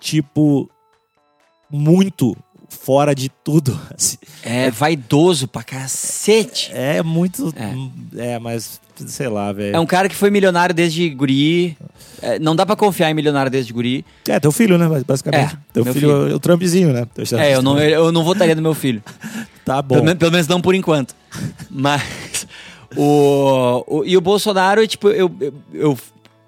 [0.00, 0.68] tipo,
[1.70, 2.36] muito
[2.68, 3.78] fora de tudo.
[3.96, 4.16] assim.
[4.42, 6.70] É vaidoso pra cacete.
[6.72, 7.52] É muito.
[8.16, 8.32] É.
[8.34, 9.76] É, mas sei lá, velho.
[9.76, 11.76] É um cara que foi milionário desde guri.
[12.22, 14.04] É, não dá pra confiar em milionário desde guri.
[14.28, 14.88] É, teu filho, né?
[15.06, 15.54] Basicamente.
[15.54, 16.30] É, teu filho, filho.
[16.30, 17.06] é o Trumpzinho, né?
[17.38, 19.02] É, eu não, eu não votaria no meu filho.
[19.66, 19.96] Tá bom.
[20.00, 21.12] Pelo, pelo menos não por enquanto.
[21.68, 22.46] Mas.
[22.96, 25.98] O, o- e o Bolsonaro, tipo, eu, eu, eu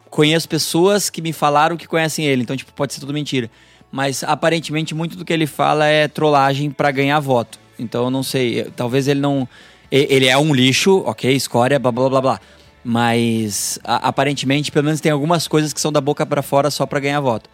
[0.09, 3.51] conheço pessoas que me falaram que conhecem ele, então, tipo, pode ser tudo mentira.
[3.91, 7.59] Mas aparentemente muito do que ele fala é trollagem pra ganhar voto.
[7.79, 9.49] Então eu não sei, talvez ele não.
[9.91, 12.41] Ele é um lixo, ok, escória, blá blá blá blá.
[12.85, 16.87] Mas a- aparentemente, pelo menos tem algumas coisas que são da boca pra fora só
[16.87, 17.49] pra ganhar voto.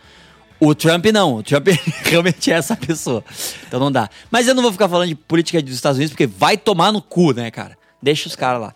[0.61, 1.67] O Trump não, o Trump
[2.05, 3.25] realmente é essa pessoa.
[3.67, 4.09] Então não dá.
[4.31, 7.03] Mas eu não vou ficar falando de política dos Estados Unidos porque vai tomar no
[7.03, 7.77] cu, né, cara?
[8.03, 8.75] Deixa os caras lá.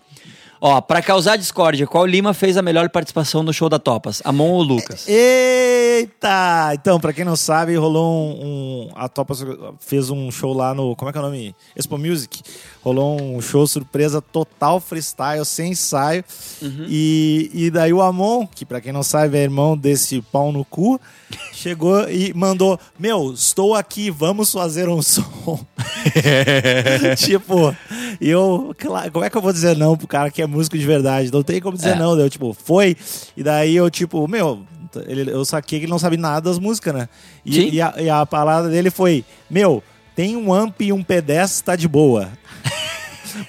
[0.61, 4.21] Ó, pra causar discórdia, qual Lima fez a melhor participação no show da Topas?
[4.25, 5.07] Amon ou Lucas?
[5.09, 6.71] Eita!
[6.75, 9.35] Então, pra quem não sabe, rolou um, um- A Topa
[9.81, 10.97] fez um show lá no.
[10.97, 11.55] Como é que é o nome?
[11.77, 12.43] Expo Music.
[12.83, 16.25] Rolou um show surpresa total freestyle, sem ensaio.
[16.89, 20.65] E, e daí o Amon, que pra quem não sabe é irmão desse pau no
[20.65, 21.01] cu,
[21.53, 25.25] chegou e mandou: Meu, estou aqui, vamos fazer um som.
[27.17, 27.75] tipo,
[28.21, 28.75] eu.
[29.13, 31.33] Como é que eu vou dizer não pro cara que é músico de verdade?
[31.33, 31.95] Não tem como dizer É.
[31.97, 32.17] não.
[32.17, 32.97] Deu, tipo, foi.
[33.37, 34.65] E daí eu, tipo, meu,
[35.07, 37.09] ele, eu saquei que ele não sabe nada das músicas, né?
[37.45, 39.83] E, e a, e a palavra dele foi: Meu,
[40.17, 42.29] tem um amp e um pedestre, tá de boa.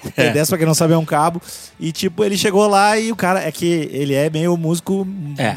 [0.04, 1.42] O pedestre, pra quem não sabe, é um cabo.
[1.80, 3.42] E, tipo, ele chegou lá e o cara.
[3.42, 5.08] É que ele é meio músico.
[5.36, 5.56] É.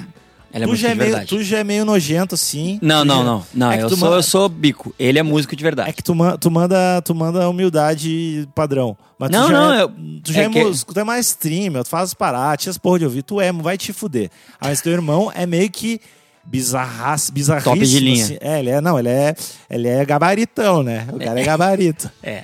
[0.54, 2.78] Ele é tu, já é meio, tu já é meio nojento, assim.
[2.82, 3.46] Não, não, já- não.
[3.54, 4.94] Não, É eu, sou, ma- eu sou bico.
[5.00, 5.89] Ele é músico de verdade.
[5.89, 8.96] É que tu, tu manda, tu manda humildade padrão.
[9.18, 9.89] Mas tu Não, já não, é, eu-
[10.24, 12.12] tu já é é, que- músico, tu é mais streamer, tu faz
[12.58, 14.30] tira as porra de ouvir, tu é, vai te fuder.
[14.62, 16.00] Ah, Mas teu irmão é meio que
[16.46, 17.74] bizarras, bizarríssimo.
[17.76, 18.24] Top de linha.
[18.24, 18.38] assim.
[18.42, 19.36] É, ele é, não, ele é,
[19.70, 21.08] ele é gabaritão, né?
[21.12, 22.12] O cara é gabarito.
[22.22, 22.44] É.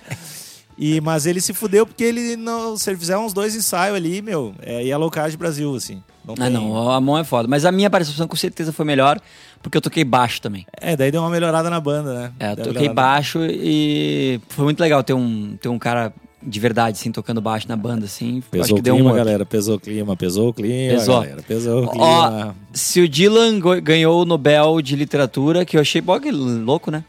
[0.82, 2.78] E, mas ele se fudeu porque ele não.
[2.78, 6.02] Se ele fizer uns dois ensaios ali, meu, é Yellow Card Brasil, assim.
[6.26, 7.50] Não Ah, não, o Amon é foda.
[7.50, 9.20] Mas a minha participação com certeza foi melhor,
[9.62, 10.66] porque eu toquei baixo também.
[10.80, 12.32] É, daí deu uma melhorada na banda, né?
[12.40, 16.60] É, eu Deu toquei baixo e foi muito legal ter um, ter um cara de
[16.60, 18.42] verdade, assim, tocando baixo na banda, assim.
[18.50, 19.46] Pesou acho que deu clima, um galera.
[19.46, 21.22] Pesou o clima, pesou o clima, Pesou.
[21.22, 21.42] galera.
[21.46, 22.56] Pesou o Ó, clima.
[22.72, 27.04] se o Dylan ganhou o Nobel de Literatura, que eu achei que louco, né?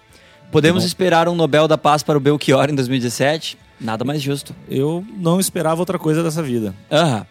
[0.51, 3.57] Podemos esperar um Nobel da Paz para o Belchior em 2017?
[3.81, 4.55] Nada mais justo.
[4.69, 6.75] Eu não esperava outra coisa dessa vida.
[6.91, 7.27] Aham.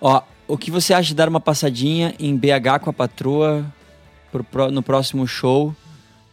[0.00, 3.64] Ó, o que você acha de dar uma passadinha em BH com a patroa
[4.32, 5.74] pro no próximo show?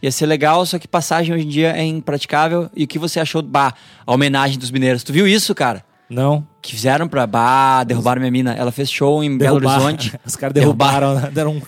[0.02, 2.70] Ia ser legal, só que passagem hoje em dia é impraticável.
[2.74, 3.74] E o que você achou, bah,
[4.06, 5.02] a homenagem dos mineiros?
[5.02, 5.84] Tu viu isso, cara?
[6.10, 6.46] Não.
[6.62, 8.54] Que fizeram pra, bah, derrubaram minha mina.
[8.54, 10.18] Ela fez show em Belo Derrubar- Horizonte.
[10.26, 11.30] Os caras derrubaram, né?
[11.32, 11.62] deram um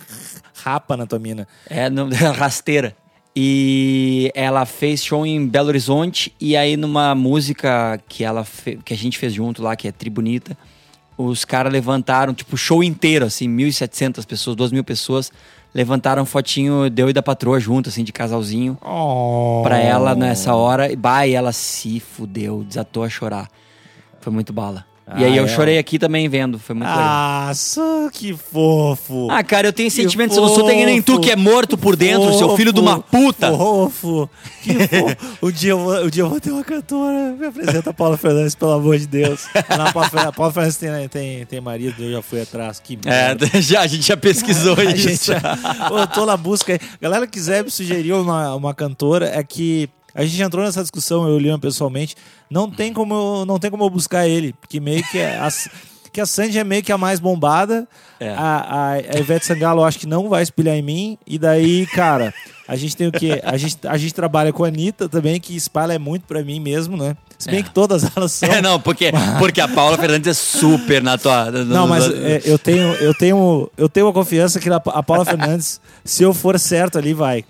[0.63, 1.47] rapa na tua mina.
[1.69, 2.97] É, não, rasteira.
[3.35, 8.45] E ela fez show em Belo Horizonte e aí numa música que ela
[8.85, 10.59] que a gente fez junto lá, que é Tribunita,
[11.17, 15.31] os caras levantaram, tipo, show inteiro, assim, 1.700 pessoas, 2.000 pessoas,
[15.73, 19.61] levantaram fotinho deu e da patroa junto, assim, de casalzinho, Oh.
[19.63, 20.91] pra ela nessa hora.
[20.91, 23.49] E, bah, e ela se fudeu, desatou a chorar.
[24.21, 24.85] Foi muito bala.
[25.17, 25.49] E Ah, aí eu é.
[25.49, 27.03] chorei aqui também vendo, foi muito legal.
[27.05, 27.53] Ah,
[28.13, 29.29] que fofo.
[29.31, 31.25] Ah, cara, eu tenho sentimentos, eu não sou que nem tu fofo.
[31.25, 33.51] que é morto por dentro, seu filho de uma puta.
[33.51, 34.29] Fofo.
[34.63, 35.17] Que fofo.
[35.43, 37.35] um, dia eu vou, um dia eu vou ter uma cantora.
[37.39, 39.47] Me apresenta a Paula Fernandes, pelo amor de Deus.
[39.69, 42.79] A Paula Fernandes, a Paula Fernandes tem, tem, tem marido, eu já fui atrás.
[42.81, 43.47] Que É, merda.
[43.61, 45.09] já, a gente já pesquisou A isso.
[45.33, 45.41] gente,
[45.89, 46.73] Pô, eu tô na busca.
[46.73, 46.81] aí.
[47.01, 51.27] Galera que quiser me sugerir uma, uma cantora, é que a gente entrou nessa discussão,
[51.29, 52.17] eu e o Leon pessoalmente.
[52.51, 55.49] Não tem como eu, não tem como eu buscar ele, porque meio que a,
[56.13, 57.87] que a Sandy é meio que a mais bombada.
[58.19, 58.31] É.
[58.31, 61.19] A, a, a Ivete Sangalo eu acho que não vai espelhar em mim.
[61.27, 62.35] E daí, cara,
[62.69, 63.41] a gente tem o quê?
[63.45, 66.97] A gente, a gente trabalha com a Anitta também, que espalha muito pra mim mesmo,
[66.97, 67.17] né?
[67.39, 67.63] Se bem É.
[67.63, 68.47] que todas elas são.
[68.53, 71.51] É, não, porque, porque a Paula Fernandes é super na tua.
[71.51, 75.03] no- Não, mas no- é, eu tenho, eu tenho, eu tenho a confiança que a
[75.03, 77.43] Paula Fernandes, se eu for certo ali, vai.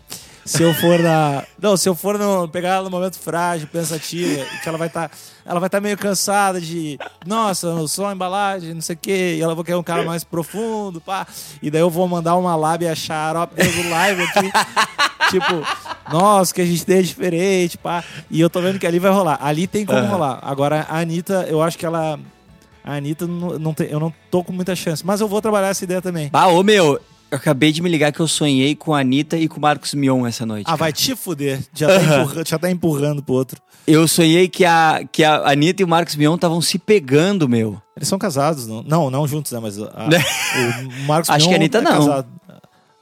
[0.50, 4.44] Se eu for na, não, se eu for no, pegar ela no momento frágil, pensativa,
[4.60, 5.08] que ela vai estar,
[5.46, 9.40] ela vai estar meio cansada de, nossa, só a embalagem, não sei o quê, e
[9.40, 11.24] ela vai querer um cara mais profundo, pá.
[11.62, 14.50] E daí eu vou mandar uma lábia xarope do live aqui,
[15.30, 15.64] tipo,
[16.10, 18.02] nossa, que a gente tem é diferente, pá.
[18.28, 19.38] E eu tô vendo que ali vai rolar.
[19.40, 20.08] Ali tem como Aham.
[20.08, 20.38] rolar.
[20.42, 22.18] Agora a Anitta, eu acho que ela
[22.82, 25.06] a Anitta, não, não tem, eu não tô com muita chance.
[25.06, 26.28] Mas eu vou trabalhar essa ideia também.
[26.28, 29.46] Bah, ô meu, Eu acabei de me ligar que eu sonhei com a Anitta e
[29.46, 30.62] com o Marcos Mion essa noite.
[30.64, 30.76] Ah, cara.
[30.78, 31.60] vai te fuder.
[31.72, 33.60] Já tá, empurra- já tá empurrando pro outro.
[33.86, 37.80] Eu sonhei que a, que a Anitta e o Marcos Mion estavam se pegando, meu.
[37.96, 38.82] Eles são casados, não?
[38.82, 39.60] Não, não juntos, né?
[39.60, 40.18] Mas a- Né?
[41.02, 41.92] o Marcos Acho que a Mion Anitta é não.
[41.92, 42.28] casado.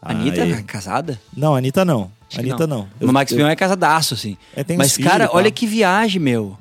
[0.03, 1.21] A Anitta é casada?
[1.37, 2.11] Não, a Anitta não.
[2.31, 2.87] Acho Anitta não.
[3.01, 4.37] O Marcos Mion é casadaço, assim.
[4.55, 6.57] É, Mas, filhos cara, olha que viagem, meu.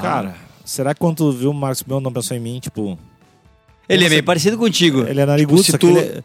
[0.00, 2.58] Cara, será que quando tu viu o Marcos Mion não pensou em mim?
[2.60, 2.98] Tipo,
[3.88, 5.02] ele é você- meio parecido contigo.
[5.06, 6.22] ele é narigudo, se só que tu- é-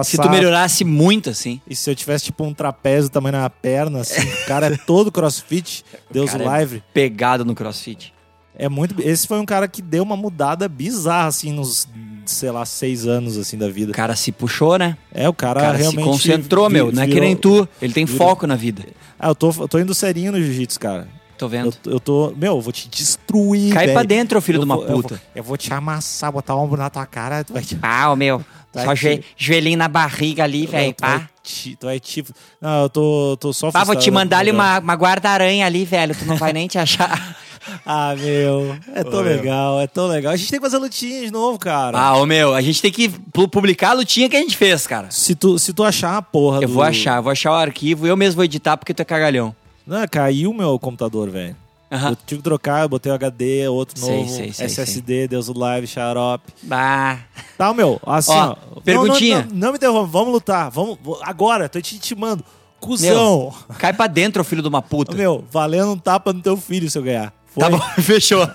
[0.00, 0.22] Se passar...
[0.22, 1.60] tu melhorasse muito, assim.
[1.68, 5.10] E se eu tivesse, tipo, um trapézio também na perna, assim, o cara é todo
[5.10, 6.82] crossfit, Deus o é livre.
[6.92, 8.12] Pegado no crossfit.
[8.60, 8.94] É muito.
[9.00, 11.88] Esse foi um cara que deu uma mudada bizarra, assim, nos,
[12.26, 13.92] sei lá, seis anos, assim, da vida.
[13.92, 14.96] O cara se puxou, né?
[15.14, 16.04] É, o cara, O cara se realmente.
[16.04, 16.92] concentrou, vi- meu.
[16.92, 17.68] Não é que virou- nem tu.
[17.80, 18.84] Ele tem virou- foco na vida.
[19.18, 21.08] Ah, eu tô, eu tô indo serinho no jiu-jitsu, cara.
[21.38, 21.74] Tô Eu, vendo.
[21.86, 22.32] eu tô.
[22.36, 23.72] Meu, eu vou te destruir.
[23.72, 23.98] Cai velho.
[23.98, 25.08] pra dentro, ô filho Eu de uma vou- eu puta.
[25.14, 27.44] vou- Eu vou, te amassar, botar o ombro na tua cara.
[27.44, 27.78] Tu vai te.
[27.80, 28.44] Ah, o meu.
[28.74, 30.92] Vai Só te- joe- joelhinho na barriga ali, velho.
[30.92, 31.28] tu, vai Pá.
[31.42, 32.22] te, tu vai te.
[32.60, 34.66] Não, eu tô, tô só Pá, vou te mandar ali legal.
[34.66, 36.14] uma, uma guarda-aranha ali, velho.
[36.14, 37.36] Tu não vai nem te achar.
[37.84, 38.74] Ah, meu.
[38.94, 39.36] É tão Ô, meu.
[39.36, 40.32] legal, é tão legal.
[40.32, 41.98] A gente tem que fazer lutinha de novo, cara.
[41.98, 44.86] Ah, ô meu, a gente tem que pu- publicar a lutinha que a gente fez,
[44.86, 45.10] cara.
[45.10, 46.72] Se tu, se tu achar a porra Eu do...
[46.74, 49.54] vou achar, eu vou achar o arquivo eu mesmo vou editar porque tu é cagalhão.
[49.88, 51.56] Não, caiu meu computador, velho.
[51.90, 52.10] Aham.
[52.10, 55.46] Eu tive que trocar, eu botei o HD, outro Sei, novo, sei, sei, SSD, Deus
[55.46, 56.52] do Live, xarope.
[56.62, 57.20] Bah.
[57.56, 58.80] Tá, meu, assim, Ó, ó.
[58.82, 59.38] perguntinha.
[59.38, 60.70] Não, não, não, não me interrompa, vamos lutar.
[60.70, 62.44] Vamos, agora, tô te intimando.
[62.78, 63.54] Cusão.
[63.78, 65.16] Cai pra dentro, filho de uma puta.
[65.16, 67.32] Meu, valendo um tapa no teu filho se eu ganhar.
[67.46, 67.62] Foi?
[67.64, 68.46] Tá bom, fechou.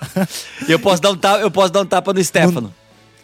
[0.68, 2.72] Eu posso dar um tapa, eu posso dar um tapa no Stefano.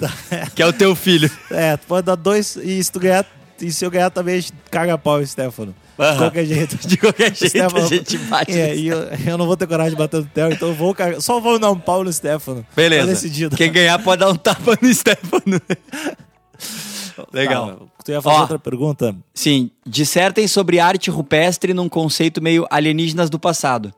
[0.57, 1.31] Que é o teu filho.
[1.51, 3.25] É, tu pode dar dois e se tu ganhar,
[3.61, 5.75] e se eu ganhar também, caga pau, Stefano.
[6.00, 6.18] De Aham.
[6.18, 6.88] qualquer jeito.
[6.88, 8.52] De qualquer jeito Stefano- a gente bate.
[8.52, 10.96] É, e eu, eu não vou ter coragem de bater no Theo, então eu vou.
[11.20, 12.62] Só vou dar um pau no Stefano.
[12.62, 13.06] Tá Beleza.
[13.06, 13.56] decidido.
[13.56, 15.60] Quem ganhar pode dar um tapa no Stefano.
[17.32, 17.66] Legal.
[17.76, 18.40] Tá, tu ia fazer Ó.
[18.40, 19.14] outra pergunta?
[19.34, 23.92] Sim, dissertem sobre arte rupestre num conceito meio alienígenas do passado.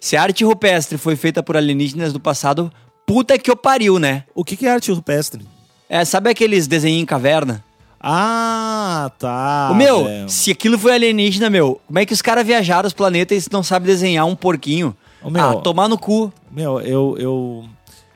[0.00, 2.72] Se a arte rupestre foi feita por alienígenas do passado,
[3.06, 4.24] puta que eu pariu, né?
[4.34, 5.46] O que, que é arte rupestre?
[5.88, 7.64] É, sabe aqueles desenhinhos em caverna?
[8.00, 9.70] Ah, tá.
[9.72, 10.28] o meu, velho.
[10.28, 13.62] se aquilo foi alienígena, meu, como é que os caras viajaram os planetas e não
[13.62, 14.96] sabem desenhar um porquinho?
[15.22, 16.32] Ô, meu, ah, tomar no cu.
[16.50, 17.64] Meu, eu, eu,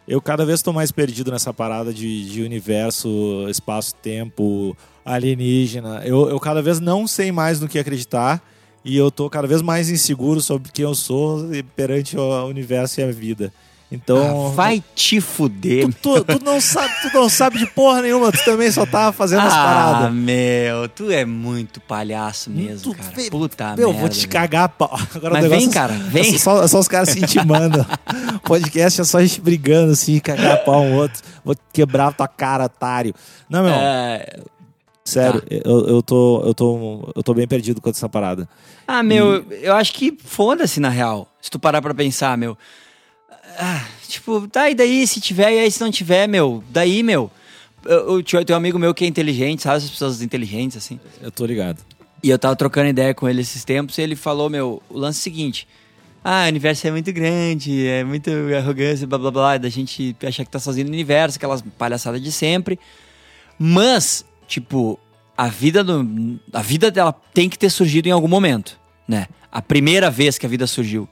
[0.06, 3.08] eu cada vez estou mais perdido nessa parada de, de universo,
[3.48, 6.02] espaço-tempo, alienígena.
[6.04, 8.40] Eu, eu cada vez não sei mais no que acreditar
[8.84, 11.44] e eu tô cada vez mais inseguro sobre quem eu sou
[11.76, 13.52] perante o universo e a vida.
[13.94, 14.46] Então.
[14.46, 15.86] Ah, vai te fuder.
[16.00, 19.12] Tu, tu, tu não sabe, tu não sabe de porra nenhuma, tu também só tá
[19.12, 20.12] fazendo as ah, paradas.
[20.14, 23.12] meu, tu é muito palhaço mesmo, Tu cara.
[23.14, 24.00] vê- Puta Meu, merda.
[24.00, 24.98] vou te cagar a pau.
[25.14, 26.34] Agora Mas o negócio vem, é- cara, vem.
[26.34, 27.84] É só, é só os caras se intimando.
[28.44, 31.22] Podcast é só a gente brigando assim, cagar a pau um outro.
[31.44, 33.14] Vou quebrar a tua cara, otário.
[33.48, 34.40] Não, meu, É,
[35.04, 35.46] sério, tá.
[35.50, 38.48] eu, eu, tô, eu, tô, eu tô bem perdido com essa parada.
[38.88, 41.28] Ah, meu, eu acho que foda-se na real.
[41.42, 42.56] Se tu parar pra pensar, meu.
[43.58, 47.30] Ah, tipo, tá, e daí se tiver, e aí se não tiver, meu, daí, meu.
[47.84, 49.76] Eu, eu, tinha- tem um amigo meu que é inteligente, sabe?
[49.78, 51.00] As pessoas inteligentes, assim.
[51.20, 51.82] Eu tô ligado.
[52.22, 55.18] E eu tava trocando ideia com ele esses tempos e ele falou, meu, o lance
[55.18, 55.66] é o seguinte.
[56.24, 60.44] Ah, o universo é muito grande, é muito arrogância, blá blá blá, da gente achar
[60.44, 62.78] que tá sozinho no universo, aquelas palhaçadas de sempre.
[63.58, 64.98] Mas, tipo,
[65.36, 69.26] a vida do, a vida dela tem que ter surgido em algum momento, né?
[69.50, 71.08] A primeira vez que a vida surgiu.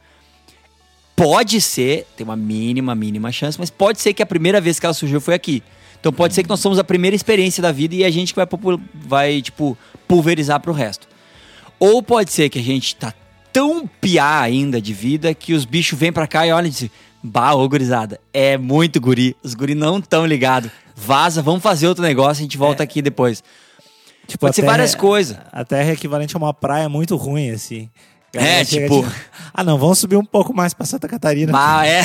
[1.22, 4.86] Pode ser, tem uma mínima, mínima chance, mas pode ser que a primeira vez que
[4.86, 5.62] ela surgiu foi aqui.
[6.00, 8.46] Então pode ser que nós somos a primeira experiência da vida e a gente vai,
[8.94, 9.76] vai tipo,
[10.08, 11.06] pulverizar pro resto.
[11.78, 13.12] Ou pode ser que a gente tá
[13.52, 16.90] tão piá ainda de vida que os bichos vêm pra cá e olham e dizem:
[17.22, 19.36] Bah, ô gurizada, é muito guri.
[19.42, 20.70] Os guri não tão ligados.
[20.96, 23.44] Vaza, vamos fazer outro negócio, a gente volta aqui depois.
[24.26, 25.36] Tipo, Pode ser várias coisas.
[25.52, 27.90] A Terra é equivalente a uma praia muito ruim, assim.
[28.36, 29.04] A É, tipo-
[29.52, 31.50] Ah, não, vamos subir um pouco mais pra Santa Catarina.
[31.52, 32.02] Bah, é.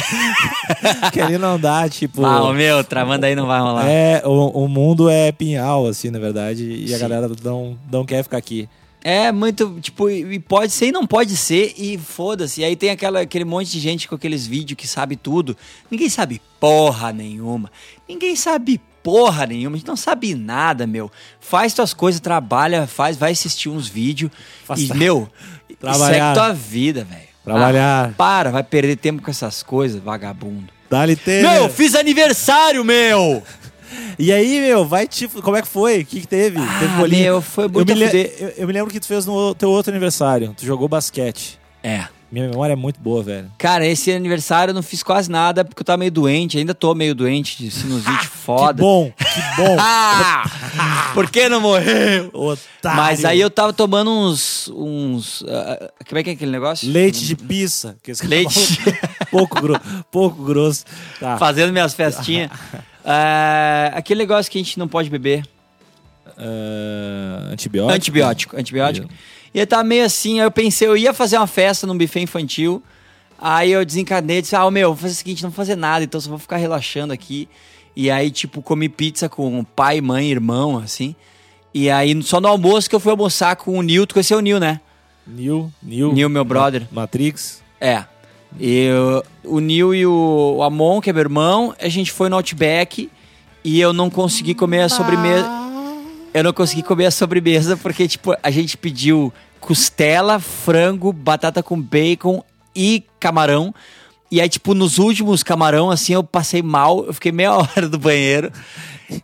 [1.13, 2.25] Que ali não dá, tipo.
[2.25, 3.87] Ah, o meu, travando aí não vai rolar.
[3.87, 7.01] É, o, o mundo é pinhal, assim, na verdade, e a Sim.
[7.01, 8.67] galera não, não quer ficar aqui.
[9.03, 12.61] É muito, tipo, e pode ser e não pode ser, e foda-se.
[12.61, 15.55] E aí tem aquela, aquele monte de gente com aqueles vídeos que sabe tudo.
[15.91, 17.71] Ninguém sabe porra nenhuma.
[18.09, 19.75] Ninguém sabe porra nenhuma.
[19.75, 21.11] A gente não sabe nada, meu.
[21.39, 24.31] Faz tuas coisas, trabalha, faz, vai assistir uns vídeos.
[24.75, 25.29] E, meu,
[25.79, 26.33] Trabalhar.
[26.33, 27.21] segue tua vida, velho.
[27.43, 28.09] Trabalhar.
[28.09, 30.65] Ah, para, vai perder tempo com essas coisas, vagabundo.
[30.89, 31.43] Dá-lhe ter.
[31.43, 33.43] Meu, fiz aniversário, meu!
[34.17, 35.27] E aí, meu, vai te.
[35.27, 36.01] Como é que foi?
[36.01, 36.57] O que, que teve?
[36.59, 37.23] Ah, teve bolinha?
[37.23, 38.33] meu, foi eu muito me, le- fuder.
[38.39, 40.53] eu, eu me lembro que tu fez no teu outro aniversário.
[40.57, 41.59] Tu jogou basquete.
[41.83, 42.05] É.
[42.35, 43.49] Minha memória é muito boa, velho.
[43.57, 46.93] Cara, esse aniversário eu não fiz quase nada porque eu tava meio doente, ainda tô
[46.93, 48.73] meio doente de sinusite foda.
[48.73, 49.77] Que bom, que bom.
[49.79, 50.43] Ah!
[51.15, 52.29] Por que não morreu?
[52.33, 52.97] Otário.
[52.97, 54.67] Mas aí eu tava tomando uns.
[54.67, 56.91] uns ah, como é que é aquele negócio?
[56.91, 57.95] Leite de pizza.
[58.03, 58.79] Que esse Leite.
[59.31, 59.79] pouco, gro...
[60.11, 60.83] pouco grosso.
[61.17, 61.37] Tá.
[61.37, 62.51] Fazendo minhas festinhas.
[63.05, 65.45] Ah, aquele negócio que a gente não pode beber.
[66.37, 67.95] Ah, antibiótico?
[67.95, 69.09] Antibiótico, antibiótico.
[69.53, 72.21] E eu tava meio assim, aí eu pensei, eu ia fazer uma festa num buffet
[72.21, 72.83] infantil.
[73.37, 76.19] Aí eu desencanei, disse, ah, meu, vou fazer o seguinte, não vou fazer nada, então
[76.19, 77.47] só vou ficar relaxando aqui.
[77.95, 81.15] E aí, tipo, comi pizza com pai, mãe, irmão, assim.
[81.73, 84.41] E aí, só no almoço que eu fui almoçar com o Nil, tu conheceu o
[84.41, 84.81] Nil, né?
[85.25, 86.13] Nil, Nil.
[86.13, 86.87] Nil, meu brother.
[86.91, 87.61] Matrix.
[87.79, 88.03] É.
[88.59, 88.89] E
[89.43, 92.35] o, o Nil e o, o Amon, que é meu irmão, a gente foi no
[92.35, 93.09] Outback
[93.63, 95.64] e eu não consegui comer a sobremesa.
[96.35, 101.79] Eu não consegui comer a sobremesa porque, tipo, a gente pediu costela, frango, batata com
[101.81, 102.43] bacon
[102.75, 103.73] e camarão.
[104.29, 107.97] E aí, tipo, nos últimos camarão, assim, eu passei mal, eu fiquei meia hora do
[107.97, 108.51] banheiro.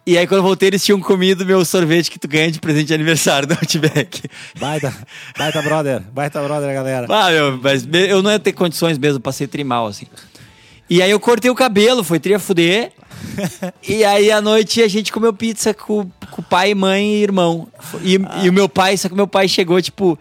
[0.07, 2.87] E aí, quando eu voltei, eles tinham comido meu sorvete que tu ganha de presente
[2.87, 4.21] de aniversário do Outback.
[4.57, 4.93] Baita,
[5.37, 6.01] baita brother.
[6.13, 7.07] Baita brother, galera.
[7.09, 10.05] Ah, meu, mas eu não ia ter condições mesmo, passei trimal, assim.
[10.91, 12.91] E aí eu cortei o cabelo, foi tria fuder.
[13.87, 17.65] e aí à noite a gente comeu pizza com, com pai, mãe e irmão.
[18.03, 20.19] E, e o meu pai, só que meu pai chegou, tipo.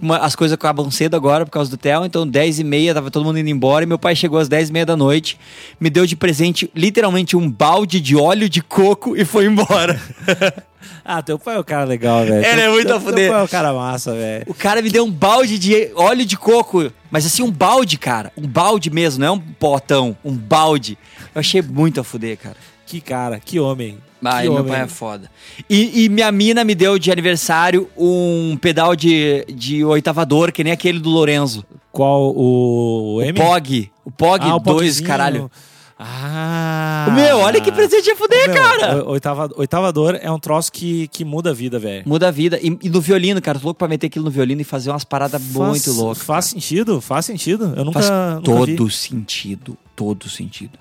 [0.00, 3.10] Uma- as coisas acabam cedo agora por causa do Theo, então 10 e meia, tava
[3.10, 5.38] todo mundo indo embora, e meu pai chegou às 10 e meia da noite,
[5.80, 10.00] me deu de presente literalmente um balde de óleo de coco e foi embora.
[11.08, 12.44] Ah, teu pai é um cara legal, velho.
[12.44, 13.14] Ele é muito teu- a fuder.
[13.26, 14.44] Teu pai é um cara massa, velho.
[14.48, 16.90] O cara me deu um balde de óleo de coco.
[17.10, 18.32] Mas assim, um balde, cara.
[18.36, 20.16] Um balde mesmo, não é um potão.
[20.24, 20.98] Um balde.
[21.34, 22.56] Eu achei muito a fuder, cara.
[22.86, 23.98] Que cara, que homem.
[24.30, 24.66] Ah, meu homem.
[24.66, 25.30] pai é foda.
[25.68, 30.72] E, e minha mina me deu de aniversário um pedal de, de oitavador, que nem
[30.72, 31.64] aquele do Lorenzo.
[31.92, 33.32] Qual o, o M?
[33.38, 33.90] Pog.
[34.04, 35.06] O Pog Ah, o 2, Pogzinho.
[35.06, 35.50] caralho.
[35.98, 37.08] Ah.
[37.14, 39.04] Meu, olha que presente a fuder, Meu, cara.
[39.08, 42.02] Oitava, oitavador é um troço que, que muda a vida, velho.
[42.06, 42.58] Muda a vida.
[42.62, 43.58] E, e no violino, cara.
[43.58, 46.22] Tô louco pra meter aquilo no violino e fazer umas paradas muito Faz- loucas.
[46.22, 47.72] Faz sentido, faz sentido.
[47.76, 48.92] Eu nunca, Faz nunca todo vi.
[48.92, 49.76] sentido.
[49.94, 50.78] Todo sentido.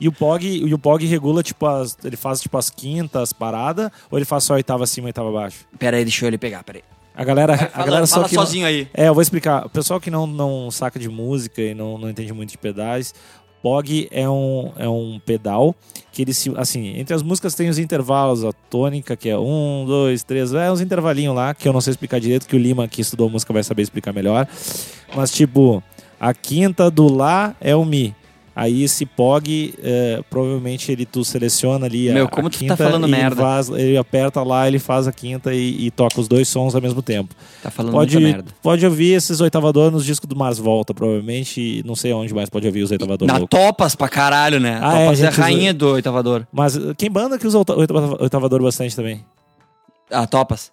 [0.00, 3.90] E o Pog, e o Pog regula, tipo, as, ele faz tipo as quintas paradas,
[4.10, 5.66] ou ele faz só oitava acima e oitava abaixo?
[5.78, 6.84] Pera aí, deixa eu ele pegar, pera aí.
[7.16, 8.86] A galera, a Fala, galera só que não- sozinho aí.
[8.94, 9.66] É, eu vou explicar.
[9.66, 13.12] O pessoal que não, não saca de música e não, não entende muito de pedais,
[13.60, 15.74] Pog é um, é um pedal
[16.12, 16.52] que ele se.
[16.56, 20.70] Assim, entre as músicas tem os intervalos, a tônica, que é um, dois, três, é
[20.70, 23.52] uns intervalinhos lá, que eu não sei explicar direito, que o Lima, que estudou música,
[23.52, 24.46] vai saber explicar melhor.
[25.16, 25.82] Mas, tipo,
[26.20, 28.14] a quinta do Lá é o Mi.
[28.60, 32.58] Aí esse POG, é, provavelmente ele tu seleciona ali a, Meu, como a tu tá
[32.58, 33.36] quinta falando merda.
[33.40, 36.80] faz- ele aperta lá, ele faz a quinta e, e toca os dois sons ao
[36.82, 37.32] mesmo tempo.
[37.62, 38.50] Tá falando Pode, merda.
[38.60, 41.60] pode ouvir esses oitavadores nos discos do Mars Volta, provavelmente.
[41.60, 43.56] e Não sei onde mais pode ouvir os oitavadores Na loucos.
[43.56, 44.80] Topas pra caralho, né?
[44.82, 46.44] Ah, é, Topas é, a gente, rainha do oitavador.
[46.52, 49.24] Mas uh, quem banda que usa oita- oitava- oitavador bastante também?
[50.10, 50.72] Ah, Topas.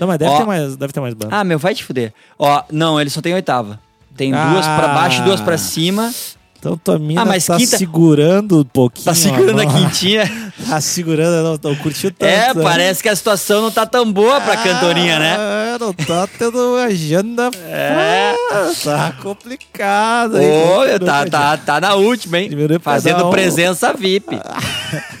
[0.00, 0.38] Não, mas deve, Ó.
[0.38, 1.36] ter, mais, deve ter mais banda.
[1.36, 2.14] Ah, meu, vai te fuder.
[2.38, 3.78] Ó, não, ele só tem oitava.
[4.16, 4.52] Tem Ah.
[4.52, 6.10] duas pra baixo e duas pra cima.
[6.58, 9.04] Então tua mina Ah, mas tá quinta- segurando um pouquinho.
[9.04, 10.24] Tá segurando a quintinha.
[10.66, 12.28] Tá segurando, não, não curtiu tanto.
[12.30, 12.62] É, né?
[12.62, 15.36] parece que a situação não tá tão boa pra cantorinha, né?
[15.38, 17.50] Ah, não tá tendo uma agenda.
[17.68, 18.34] É.
[18.50, 20.36] Ah, Tá complicado.
[20.38, 20.46] aí.
[20.46, 21.40] Ô, Primeiro tá, pedal.
[21.42, 22.50] tá, tá na última, hein?
[22.80, 23.30] Fazendo pedal.
[23.30, 24.40] presença VIP.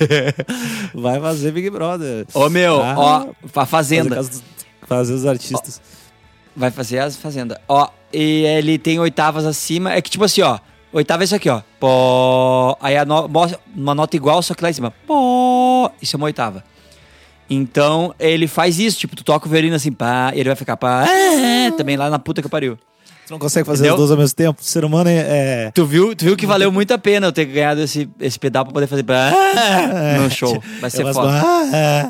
[0.94, 2.26] Vai fazer Big Brother.
[2.34, 2.94] Ô, meu, Ah.
[2.96, 4.16] ó, a Fazer, Fazenda.
[4.16, 4.42] caso-
[4.88, 5.80] fazer os artistas.
[6.56, 7.60] Vai fazer as Fazenda.
[7.68, 9.92] Ó, e ele tem oitavas acima.
[9.92, 10.58] É que tipo assim, ó.
[10.92, 11.60] Oitava é isso aqui, ó.
[11.78, 12.76] Pó.
[12.80, 13.28] Aí a no-
[13.74, 14.92] uma nota igual, só que lá em cima.
[15.06, 15.90] Pó.
[16.00, 16.64] Isso é uma oitava.
[17.48, 18.98] Então, ele faz isso.
[18.98, 20.32] Tipo, tu toca o violino assim, pá.
[20.34, 21.06] E ele vai ficar pá.
[21.08, 22.76] é, também lá na puta que pariu.
[23.26, 23.94] Tu não consegue fazer Entendeu?
[23.94, 24.60] os dois ao mesmo tempo?
[24.60, 25.16] O ser humano é.
[25.66, 28.38] é- Tu viu, tu viu que valeu muito a pena eu ter ganhado esse, esse
[28.38, 29.32] pedal pra poder fazer pá,
[30.22, 30.62] no show.
[30.80, 31.42] Vai ser é umas- foda.
[31.44, 32.08] Ah, é.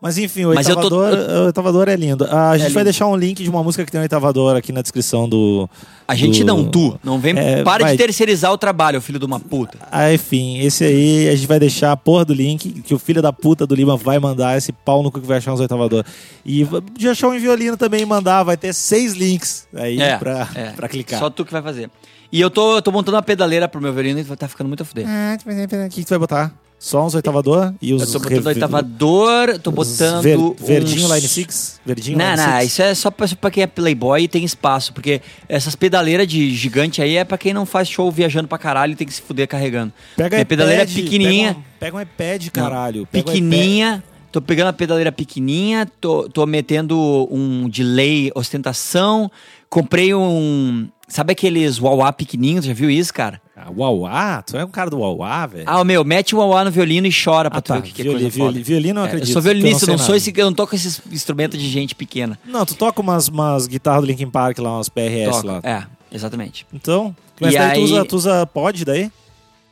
[0.00, 2.24] Mas enfim, o Mas eu tô- oitavador, o oitavador é lindo.
[2.30, 2.84] Ah, a gente É vai lindo.
[2.84, 5.68] deixar um link de uma música que tem um oitavador aqui na descrição do.
[6.06, 6.96] A gente do- não, tu.
[7.02, 7.36] Não vem.
[7.36, 7.92] É, para vai.
[7.92, 9.76] de terceirizar o trabalho, filho de uma puta.
[9.90, 13.20] Ah, enfim, esse aí a gente vai deixar a porra do link que o filho
[13.20, 16.04] da puta do Lima vai mandar esse pau no cu que vai achar uns oitavador.
[16.46, 16.64] E
[16.96, 20.70] de achar um em violino também mandar, vai ter seis links aí É, pra, é.
[20.70, 21.18] pra clicar.
[21.18, 21.90] Só tu que vai fazer.
[22.30, 24.82] E eu tô, eu tô montando uma pedaleira pro meu violino e tá ficando muito
[24.84, 25.06] a fuder.
[25.08, 26.52] Ah, O que, que tu vai botar?
[26.78, 28.02] Só uns oitavador e os.
[28.02, 30.22] Eu tô botando oitavador, tô botando.
[30.22, 31.80] ver- uns- Verdinho Line 6?
[31.84, 32.66] Verdinho Não, Line não, 6?
[32.72, 34.92] isso é só pra, pra quem é playboy e tem espaço.
[34.92, 38.92] Porque essas pedaleiras de gigante aí é pra quem não faz show viajando pra caralho
[38.92, 39.92] e tem que se fuder carregando.
[40.16, 41.48] Pega Minha pedaleira é iPad, pequenininha.
[41.48, 43.06] Pega um, pega um iPad, Não, caralho.
[43.10, 44.04] Pequenininha.
[44.30, 49.30] Tô pegando a pedaleira pequenininha, tô, tô metendo um delay ostentação.
[49.70, 50.86] Comprei um.
[51.08, 52.66] Sabe aqueles wah pequenininhos?
[52.66, 53.40] Já viu isso, cara?
[53.62, 53.66] iPad.
[53.68, 54.42] Ah, Uauá?
[54.42, 55.64] Tu é um cara do Uauá, velho?
[55.66, 57.80] Ah, meu, mete o uauá no violino e chora pra Ah, tu ver tá.
[57.80, 58.64] o que, que é coisa violi- foda.
[58.64, 59.28] violino eu É, acredito.
[59.28, 60.16] Eu sou violinista, sei não, sou nada.
[60.16, 62.38] esse, eu não toco esses instrumentos de gente pequena.
[62.44, 65.46] Não, tu toca umas, umas guitarras do Linkin Park lá, umas PRS Toco.
[65.46, 65.60] lá.
[65.62, 65.82] É,
[66.12, 66.66] exatamente.
[66.72, 69.10] Então, mas E daí tu aí- usa, tu usa pod daí?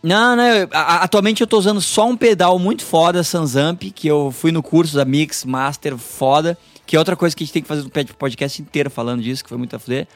[0.02, 4.06] Não, não, eu- a- atualmente eu tô usando só um pedal muito foda, Sansamp, que
[4.06, 6.56] eu fui no curso da Mix Master foda,
[6.86, 9.42] que é outra coisa que a gente tem que fazer no podcast inteiro falando disso,
[9.42, 10.06] que foi muito a fuder.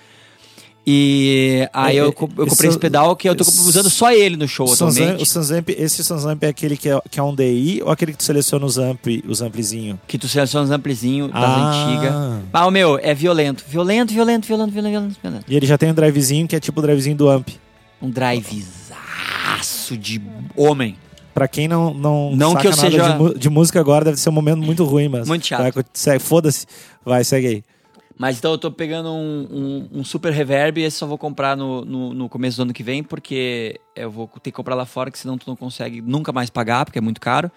[0.87, 4.37] E aí É, eu, é, eu comprei esse pedal que eu tô usando só ele
[4.37, 5.23] no show Sanzamp, atualmente.
[5.23, 8.19] o Sanzamp, esse Sanzamp é aquele que é, que é um DI ou aquele que
[8.19, 9.99] tu seleciona os, ampli, os amplizinhos?
[10.09, 11.85] Que tu seleciona os amplizinhos das Ah.
[11.87, 12.15] antigas.
[12.53, 13.63] Ah, o meu, é violento.
[13.69, 15.45] Violento, violento, violento, violento, violento, violento.
[15.47, 17.49] E ele já tem um drivezinho que é tipo o drivezinho do amp.
[18.01, 20.21] Um drivezaço de
[20.57, 20.97] homem.
[21.35, 24.29] Pra quem não não, Não saca que eu seja- de, de música agora, deve ser
[24.31, 25.29] um momento muito ruim, mas...
[25.29, 25.73] Muito chato.
[26.21, 26.67] Foda-se.
[27.05, 27.65] Vai, segue aí.
[28.21, 31.57] Mas então eu tô pegando um, um- um super reverb e esse só vou comprar
[31.57, 34.85] no, no, no começo do ano que vem, porque eu vou ter que comprar lá
[34.85, 37.51] fora, que senão tu não consegue nunca mais pagar, porque é muito caro.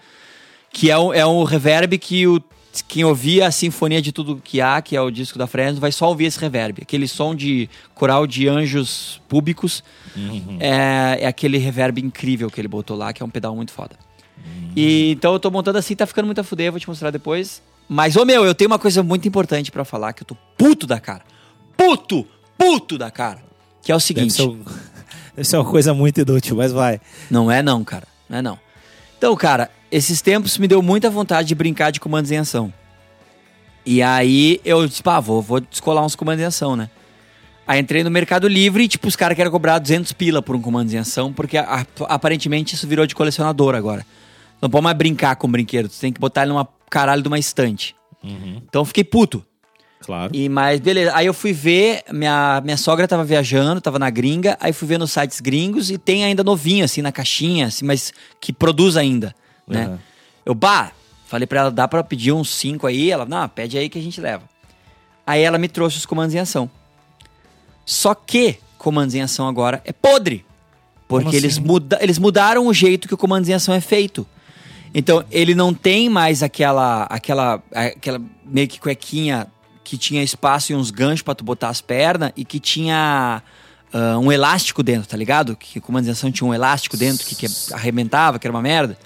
[0.72, 2.42] Que é um, é um reverb que o,
[2.88, 5.92] quem ouvir a Sinfonia de Tudo Que Há, que é o disco da Fresno, vai
[5.92, 6.78] só ouvir esse reverb.
[6.80, 9.84] Aquele som de coral de anjos públicos
[10.60, 13.96] é, é aquele reverb incrível que ele botou lá, que é um pedal muito foda.
[14.74, 17.62] E então eu tô montando assim, tá ficando muito a fuder, vou te mostrar depois.
[17.88, 20.86] Mas, ô meu, eu tenho uma coisa muito importante pra falar, que eu tô puto
[20.86, 21.22] da cara.
[21.76, 22.26] Puto!
[22.56, 23.42] Puto da cara.
[23.82, 24.32] Que é o Deve seguinte.
[24.34, 24.48] ser,
[25.36, 27.00] deve ser uma coisa muito inútil, mas vai.
[27.30, 28.06] Não é não, cara.
[28.28, 28.58] Não é não.
[29.18, 32.72] Então, cara, esses tempos me deu muita vontade de brincar de comandos em ação.
[33.84, 36.88] E aí eu disse, pá, vou, vou descolar uns comandos em ação, né?
[37.66, 40.60] Aí entrei no Mercado Livre e, tipo, os caras querem cobrar 200 pila por um
[40.60, 44.04] comando em ação, porque a- aparentemente isso virou de colecionador agora.
[44.60, 47.40] Não pode mais brincar com brinquedo, tu tem que botar ele numa caralho de uma
[47.40, 47.96] estante.
[48.22, 49.44] Então eu fiquei puto.
[50.00, 50.30] Claro.
[50.32, 54.56] E, mas beleza, aí eu fui ver, minha, minha sogra tava viajando, tava na gringa,
[54.60, 58.12] aí fui ver nos sites gringos e tem ainda novinho, assim, na caixinha, assim, mas
[58.40, 59.34] que produz ainda,
[59.66, 59.88] né?
[59.88, 59.98] Uhum.
[60.46, 60.92] Eu, bah,
[61.26, 63.10] falei pra ela, dá pra pedir uns cinco aí?
[63.10, 64.44] Ela, não, pede aí que a gente leva.
[65.26, 66.70] Aí ela me trouxe os comandos em ação.
[67.84, 70.44] Só que comandos em ação agora é podre.
[71.08, 71.66] Porque Como eles, assim?
[71.66, 74.26] muda, eles mudaram o jeito que o comandos em ação é feito.
[74.94, 79.48] Então, ele não tem mais aquela, aquela, aquela meio que cuequinha
[79.82, 83.42] que tinha espaço e uns ganchos pra tu botar as pernas e que tinha
[83.92, 85.56] ah, um elástico dentro, tá ligado?
[85.56, 88.62] Que o comando de ação tinha um elástico dentro que, que arrebentava, que era uma
[88.62, 88.96] merda.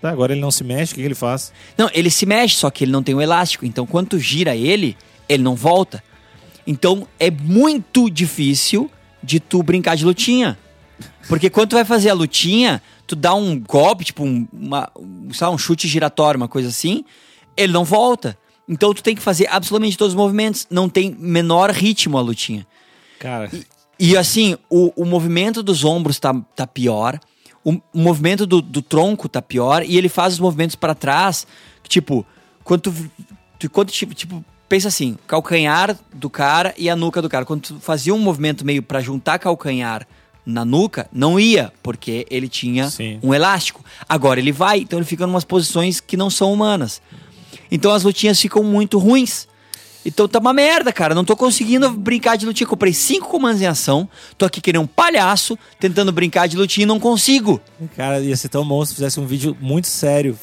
[0.00, 1.52] Tá, agora ele não se mexe, o que, que ele faz?
[1.76, 3.64] Não, ele se mexe, só que ele não tem o elástico.
[3.64, 4.96] Então, quando tu gira ele,
[5.28, 6.02] ele não volta.
[6.66, 8.90] Então, é muito difícil
[9.22, 10.58] de tu brincar de lutinha.
[11.28, 15.28] Porque quando tu vai fazer a lutinha, tu dá um golpe, tipo um, uma, um,
[15.40, 17.04] lá, um chute giratório, uma coisa assim,
[17.56, 18.36] ele não volta.
[18.68, 20.66] Então, tu tem que fazer absolutamente todos os movimentos.
[20.70, 22.66] Não tem menor ritmo a lutinha.
[23.20, 23.50] Cara,
[23.98, 27.18] E assim, o, o movimento dos ombros tá, tá pior,
[27.64, 31.46] o, o movimento do, do tronco tá pior, e ele faz os movimentos pra trás,
[31.88, 32.26] tipo,
[32.64, 33.10] quando tu,
[33.58, 37.44] tu- quando, tipo, tipo, pensa assim, calcanhar do cara e a nuca do cara.
[37.44, 40.06] Quando tu fazia um movimento meio pra juntar calcanhar
[40.46, 43.18] na nuca, não ia, porque ele tinha Sim.
[43.20, 43.84] um elástico.
[44.08, 47.02] Agora ele vai, então ele fica em umas posições que não são humanas.
[47.70, 49.48] Então as lutinhas ficam muito ruins.
[50.06, 51.16] Então tá uma merda, cara.
[51.16, 52.64] Não tô conseguindo brincar de lutinha.
[52.68, 54.08] Comprei cinco comandos em ação.
[54.38, 57.60] Tô aqui querendo um palhaço, tentando brincar de lutinha e não consigo.
[57.96, 60.38] cara, ia ser tão bom se fizesse um vídeo muito sério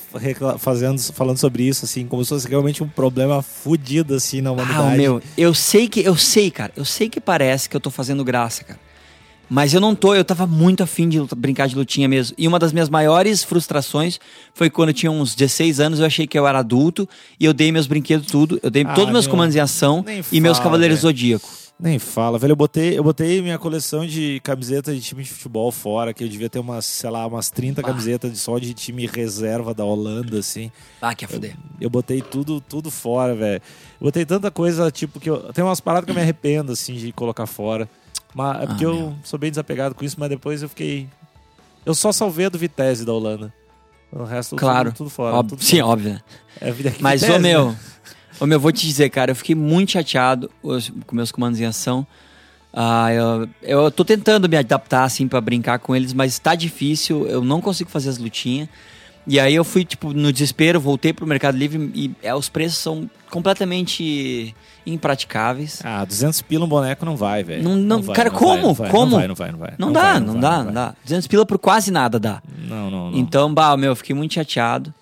[0.59, 4.95] fazendo, falando sobre isso, assim, como se fosse realmente um problema fudido, assim, na humanidade.
[4.95, 6.73] Ah, meu, eu sei que, eu sei, cara.
[6.75, 8.79] Eu sei que parece que eu tô fazendo graça, cara.
[9.49, 12.35] Mas eu não tô, eu tava muito afim de brincar de lutinha mesmo.
[12.37, 14.19] E uma das minhas maiores frustrações
[14.53, 17.07] foi quando eu tinha uns 16 anos, eu achei que eu era adulto
[17.39, 18.59] e eu dei meus brinquedos tudo.
[18.63, 21.11] Eu dei Ah, todos meus meu, comandos em ação nem e meus fala, Cavaleiros velho.
[21.13, 21.49] Zodíaco.
[21.79, 22.51] Nem fala, velho.
[22.51, 26.29] Eu botei, eu botei minha coleção de camisetas de time de futebol fora, que eu
[26.29, 30.39] devia ter umas, sei lá, umas 30 camisetas de só de time reserva da Holanda,
[30.39, 30.71] assim.
[31.01, 31.55] Ah, quer fuder.
[31.81, 33.61] Eu botei tudo, tudo fora, velho.
[33.99, 35.51] Eu botei tanta coisa, tipo, que eu.
[35.51, 37.89] Tem umas paradas que eu me arrependo, assim, de colocar fora.
[38.33, 39.15] Mas é porque Ah, eu meu.
[39.23, 41.07] sou bem desapegado com isso, mas depois eu fiquei.
[41.85, 43.53] Eu só salvei a do Vitesse da Holanda.
[44.11, 44.89] O resto Claro.
[44.89, 45.35] tudo, tudo fora.
[45.35, 45.87] Óbvio- tudo sim, fora.
[45.87, 46.21] óbvio?
[46.61, 47.77] É a vida que Mas, ô meu, né?
[48.39, 50.49] ô meu, vou te dizer, cara, eu fiquei muito chateado
[51.07, 52.05] com meus comandos em ação.
[52.71, 57.27] Ah, eu, eu tô tentando me adaptar, assim, pra brincar com eles, mas tá difícil,
[57.27, 58.67] eu não consigo fazer as lutinhas.
[59.25, 62.77] E aí eu fui, tipo, no desespero, voltei pro Mercado Livre e é, os preços
[62.77, 64.53] são completamente
[64.85, 65.81] impraticáveis.
[65.83, 67.63] Ah, 200 pila um boneco não vai, velho.
[67.63, 68.61] Não- não- vai, cara, vai, como?
[68.61, 69.11] Não vai, Como?
[69.11, 69.73] Não vai, não vai, não vai.
[69.77, 70.93] Não, dá, não, dá, não dá.
[71.03, 72.41] 200 pila por quase nada dá.
[72.67, 73.17] Não, não, não.
[73.17, 74.93] Então, bah, meu, eu fiquei muito chateado.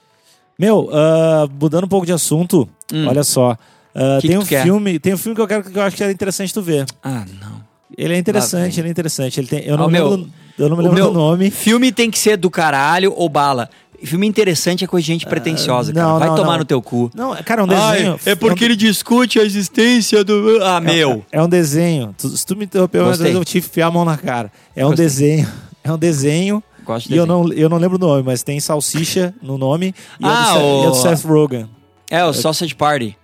[0.58, 3.08] Meu, ah, mudando um pouco de assunto, Hum.
[3.08, 3.58] olha só.
[3.96, 4.64] ah, Que tem que um quer?
[4.64, 6.86] filme, tem um filme que eu quero que eu acho que é interessante tu ver.
[7.04, 7.62] Ah, não.
[7.98, 9.40] Ele é interessante, ele é interessante.
[9.40, 10.30] Ele tem, eu Ah, não meu, lembro.
[10.58, 11.50] Eu não me O lembro meu do nome.
[11.50, 13.70] Filme tem que ser do caralho ou bala.
[14.04, 16.06] Filme interessante é coisa de gente pretensiosa, cara.
[16.08, 16.60] não, Vai não, tomar não.
[16.60, 17.10] no teu cu.
[17.14, 18.20] Não, cara, é um desenho.
[18.26, 20.60] é porque ele discute a existência do.
[20.64, 21.26] Ah, é um- meu.
[21.32, 22.16] É um desenho.
[22.18, 23.36] Se tu me interrompeu, mas Gostei.
[23.36, 24.52] eu te enfiar a mão na cara.
[24.76, 25.06] É um Gostei.
[25.06, 25.48] desenho.
[25.84, 26.64] É um desenho.
[26.86, 29.96] Gosto de E eu não, eu não lembro o nome, mas tem salsicha no nome.
[30.20, 31.68] E, Ah, é, do o- é do Seth Rogen.
[32.10, 33.18] É, o Sausage Party.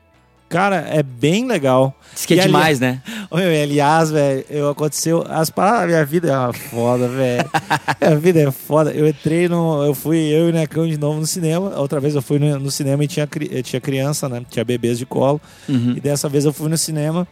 [0.50, 1.93] Cara, é bem legal.
[2.14, 3.02] Diz que é ali- demais, né?
[3.32, 5.26] Meu, aliás, velho, eu aconteceu.
[5.30, 7.50] As paradas, minha vida é uma foda, velho.
[8.02, 8.91] minha vida é foda.
[8.91, 9.84] Eu entrei no.
[9.84, 11.78] Eu fui, eu e o Necão de novo no cinema.
[11.78, 14.41] Outra vez eu fui no, no cinema e tinha, cri- tinha criança, né?
[14.50, 15.41] Tinha bebês de colo.
[15.68, 15.95] Uhum.
[15.98, 17.28] E dessa vez eu fui no cinema.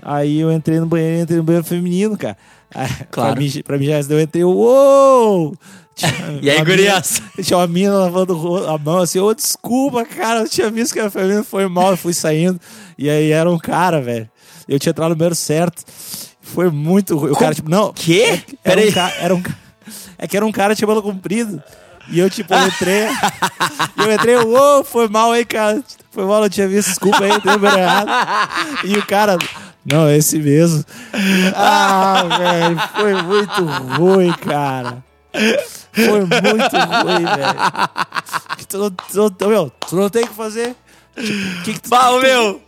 [0.00, 2.36] Aí eu entrei no banheiro, entrei no banheiro feminino, cara.
[3.10, 3.34] Claro.
[3.34, 5.54] Pra mim, pra mim já eu entrei, uou!
[6.40, 7.20] E aí, gurias?
[7.42, 8.34] Tinha uma mina lavando
[8.68, 11.96] a mão assim, ô, desculpa, cara, eu tinha visto que era feminino, foi mal, eu
[11.96, 12.60] fui saindo.
[12.98, 14.28] E aí era um cara, velho.
[14.68, 15.82] Eu tinha entrado no banheiro certo.
[16.40, 17.30] Foi muito ruim.
[17.30, 17.92] O cara, tipo, não.
[17.92, 18.42] Quê?
[18.64, 18.88] Era Peraí.
[18.88, 19.42] um, ca- era um
[20.18, 21.62] É que era um cara de cabelo comprido.
[22.10, 23.06] E eu, tipo, eu entrei.
[23.98, 25.82] eu entrei, uou, foi mal aí, cara.
[26.10, 28.08] Foi mal, eu tinha visto, desculpa aí, entrei no banheiro errado.
[28.84, 29.38] E o cara.
[29.84, 30.84] Não, é esse mesmo.
[31.54, 33.64] Ah, velho, foi muito
[33.96, 35.02] ruim, cara.
[35.92, 38.56] Foi muito ruim, velho.
[38.58, 40.74] Que Tu, não- tu, não- meu, tu não tem o que fazer.
[41.14, 42.62] Tipo, que que tu, Bah, tu- meu!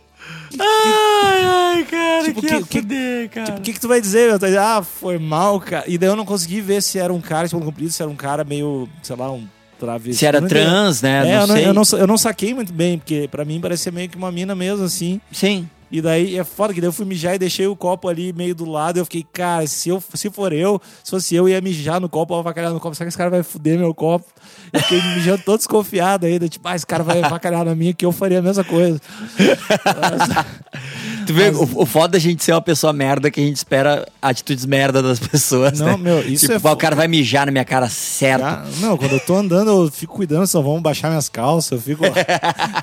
[0.59, 3.55] Ai, ai, cara, Tipo, que, que- que- fuder, cara.
[3.55, 4.37] O que, que tu vai dizer, meu?
[4.37, 5.83] Tu vai dizer, Ah, foi mal, cara.
[5.87, 8.09] E daí eu não consegui ver se era um cara de cabelo comprido, se era
[8.11, 9.47] um cara meio, sei lá, um
[9.79, 10.19] travesti.
[10.19, 11.27] Se era trans, né?
[11.27, 13.91] É, não eu, não, eu, não, eu não saquei muito bem, porque pra mim parecia
[13.91, 15.19] meio que uma mina mesmo, assim.
[15.31, 15.69] Sim.
[15.91, 18.55] E daí é foda que daí eu fui mijar e deixei o copo ali meio
[18.55, 18.97] do lado.
[18.97, 22.35] Eu fiquei, cara, se, eu, se for eu, se fosse eu, ia mijar no copo,
[22.35, 22.95] avacalhar no copo.
[22.95, 24.25] Será que esse cara vai fuder meu copo?
[24.73, 26.49] Eu fiquei mijando todo desconfiado ainda.
[26.49, 28.99] Tipo, ah, esse cara vai avacalhar na minha, que eu faria a mesma coisa.
[31.25, 34.07] Tu vê, o, o foda da gente ser uma pessoa merda que a gente espera
[34.21, 35.97] atitudes merda das pessoas, Não, né?
[35.97, 38.43] meu, isso tipo, é o cara vai mijar na minha cara certo.
[38.43, 41.81] Ah, não, quando eu tô andando, eu fico cuidando, só vão baixar minhas calças, eu
[41.81, 42.03] fico.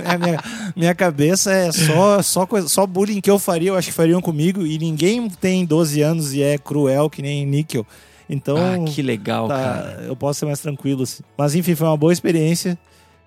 [0.04, 0.40] É, minha,
[0.74, 4.20] minha cabeça é só, só, coisa, só bullying que eu faria, eu acho que fariam
[4.20, 7.86] comigo, e ninguém tem 12 anos e é cruel que nem níquel.
[8.28, 10.04] Então, Ah, que legal, tá, cara.
[10.06, 11.02] eu posso ser mais tranquilo.
[11.02, 11.22] assim.
[11.36, 12.78] Mas enfim, foi uma boa experiência.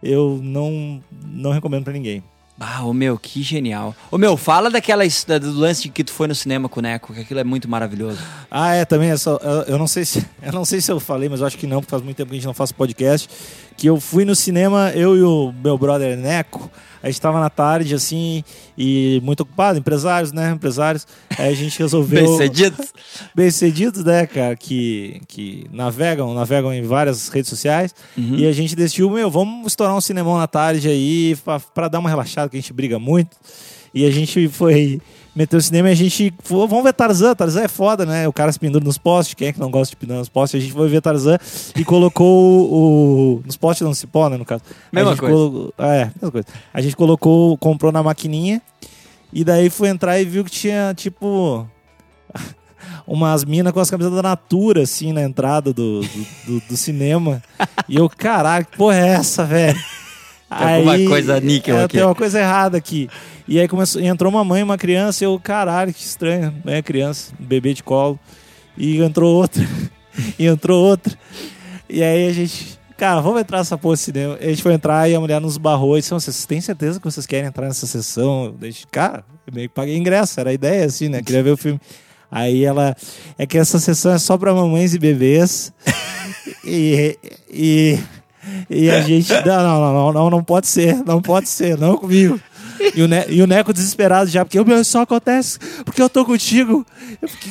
[0.04, 1.00] Eu não,
[1.32, 2.24] não recomendo pra ninguém.
[2.58, 3.94] Ah, ô meu, que genial.
[4.10, 6.84] Ô meu, fala daquela da- do lance de que tu foi no cinema com o
[6.84, 8.18] Neco, que aquilo é muito maravilhoso.
[8.50, 11.28] Ah, é, também essa, eu- eu não sei se eu não sei se eu falei,
[11.28, 13.28] mas eu acho que não, porque faz muito tempo que a gente não faz podcast,
[13.78, 16.70] que eu fui no cinema, eu e o meu brother Neco,
[17.06, 18.44] a gente tava na tarde assim
[18.76, 21.06] e muito ocupado, empresários, né, empresários.
[21.38, 22.84] Aí a gente resolveu Bem cedido.
[23.36, 27.94] bem cedidos, né, cara, que, que navegam, navegam em várias redes sociais.
[28.18, 28.38] Uhum.
[28.38, 31.38] E a gente decidiu, meu, vamos estourar um cinemão na tarde aí
[31.76, 33.38] pra dar uma relaxada, que a gente briga muito.
[33.96, 35.00] E a gente foi
[35.34, 37.34] meter o cinema e a gente falou, vamos ver Tarzan.
[37.34, 38.28] Tarzan é foda, né?
[38.28, 39.34] O cara se pendura nos postes.
[39.34, 40.60] Quem é que não gosta de pendurar nos postes?
[40.60, 41.38] A gente foi ver Tarzan
[41.78, 43.42] e colocou o.
[43.46, 44.36] Nos postes não se pó, né?
[44.38, 44.64] No caso.
[44.92, 45.34] Mesma coisa.
[45.36, 46.48] colocou- é, mesma coisa.
[46.74, 48.62] A gente colocou, comprou na maquininha
[49.32, 51.66] e daí foi entrar e viu que tinha, tipo.
[53.08, 56.08] Umas minas com as camisetas da Natura, assim, na entrada do, do,
[56.60, 57.42] do- do cinema.
[57.88, 59.78] E eu, caralho, que porra é essa, velho?
[60.50, 61.98] Tem alguma coisa níquel é, aqui.
[61.98, 63.10] Tem uma coisa errada aqui.
[63.48, 66.82] E aí começou, entrou uma mãe e uma criança, e eu, caralho, que estranho, né?
[66.82, 68.20] Criança, bebê de colo.
[68.78, 69.64] E entrou outra,
[70.38, 71.18] e entrou outra.
[71.90, 74.38] E aí a gente, cara, vamos entrar nessa porra de cinema.
[74.40, 77.06] A gente foi entrar e a mulher nos barrou e disse: vocês têm certeza que
[77.06, 78.56] vocês querem entrar nessa sessão?
[78.62, 81.22] Eu cara, eu meio que paguei ingresso, era a ideia, assim, né?
[81.22, 81.80] Queria ver o filme.
[82.32, 82.96] Aí ela,
[83.38, 85.72] é que essa sessão é só pra mamães e bebês.
[86.66, 87.18] e,
[87.50, 88.00] e,
[88.70, 92.40] e a gente, não, não, não, não, não, pode ser, não pode ser, não comigo.
[92.94, 96.26] E o, ne e o Neco desesperado já, porque meu, só acontece porque eu tô
[96.26, 96.86] contigo.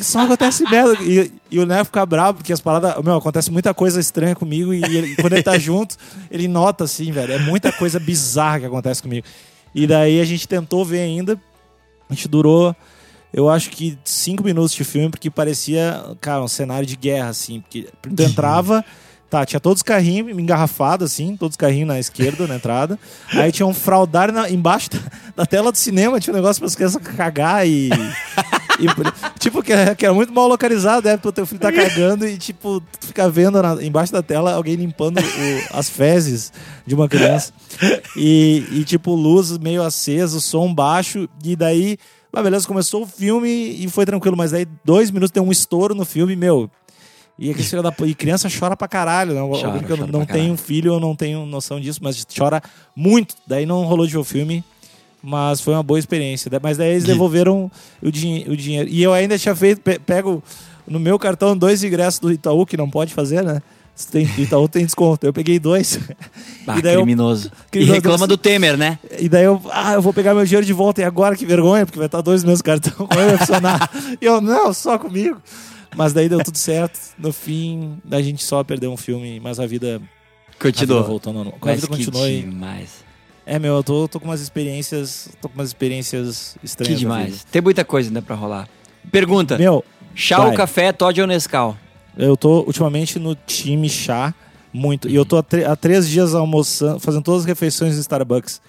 [0.03, 0.97] Só acontece merda.
[1.03, 3.03] E, e o Neco fica bravo, porque as paradas.
[3.03, 4.75] Meu, acontece muita coisa estranha comigo.
[4.75, 5.97] E ele- quando ele tá junto,
[6.31, 7.33] ele nota assim, velho.
[7.33, 9.27] É muita coisa bizarra que acontece comigo.
[9.75, 11.41] E daí a gente tentou ver ainda.
[12.11, 12.77] A gente durou,
[13.33, 17.61] eu acho que cinco minutos de filme, porque parecia, cara, um cenário de guerra, assim.
[17.63, 18.85] Porque tu entrava.
[19.35, 22.97] Tá, tinha todos os carrinhos engarrafados, assim, todos os carrinhos na esquerda, na entrada.
[23.33, 24.99] Aí tinha um fraudário na- embaixo da,
[25.39, 27.89] da tela do cinema, tinha um negócio para as crianças cagar e.
[28.79, 31.17] e, tipo, que era, que era muito mal localizado, né?
[31.17, 34.53] Porque o teu filho tá cagando e, tipo, tu fica vendo na- embaixo da tela
[34.55, 36.53] alguém limpando o- as fezes
[36.87, 37.53] de uma criança.
[38.17, 41.99] E, e, tipo, luz meio acesa, som baixo, e daí.
[42.33, 45.93] Ah, beleza, começou o filme e foi tranquilo, mas aí dois minutos tem um estouro
[45.93, 46.71] no filme, meu.
[47.39, 49.41] E, aquele filho da, e criança chora pra caralho, né?
[49.41, 52.63] Chora, eu chora não tenho filho, eu não tenho noção disso, mas chora
[52.95, 53.35] muito.
[53.47, 54.63] Daí não rolou de ver o filme,
[55.23, 56.51] mas foi uma boa experiência.
[56.63, 57.71] Mas daí eles De- devolveram
[58.01, 58.89] o, dinhe o dinheiro.
[58.89, 60.43] E eu ainda tinha feito, pe- pego
[60.87, 63.61] no meu cartão, dois ingressos do Itaú, que não pode fazer, né?
[64.13, 65.25] Tem, Itaú tem desconto.
[65.27, 65.99] Eu peguei dois.
[66.67, 67.49] Ah, E daí eu- criminoso.
[67.49, 67.95] E Criminoso.
[67.97, 68.99] reclama do Temer, né?
[69.19, 71.03] E daí eu, ah, eu vou pegar meu dinheiro de volta.
[71.03, 73.91] E agora que vergonha, porque vai estar dois meus cartões, como é que vai funcionar?
[74.19, 75.37] e eu, não, só comigo.
[75.95, 76.99] Mas daí deu tudo certo.
[77.19, 80.09] No fim, a gente só perdeu um filme, mas a vida, a vida
[80.59, 81.05] Continuou.
[81.05, 81.55] voltou normal.
[81.61, 82.43] A vida que continuou e...
[82.43, 83.05] demais.
[83.47, 85.29] É, meu, eu tô, tô com umas experiências.
[85.41, 86.95] Tô com umas experiências estranhas.
[86.95, 87.45] Que demais.
[87.45, 88.69] Tem muita coisa ainda pra rolar.
[89.13, 89.85] Pergunta: Meu,
[90.15, 90.57] chá ou vai.
[90.57, 91.77] café, Todd ou Nescau?
[92.17, 94.33] eu tô ultimamente no time chá
[94.73, 95.09] muito.
[95.09, 98.61] E eu tô há, há três dias almoçando, fazendo todas as refeições no Starbucks.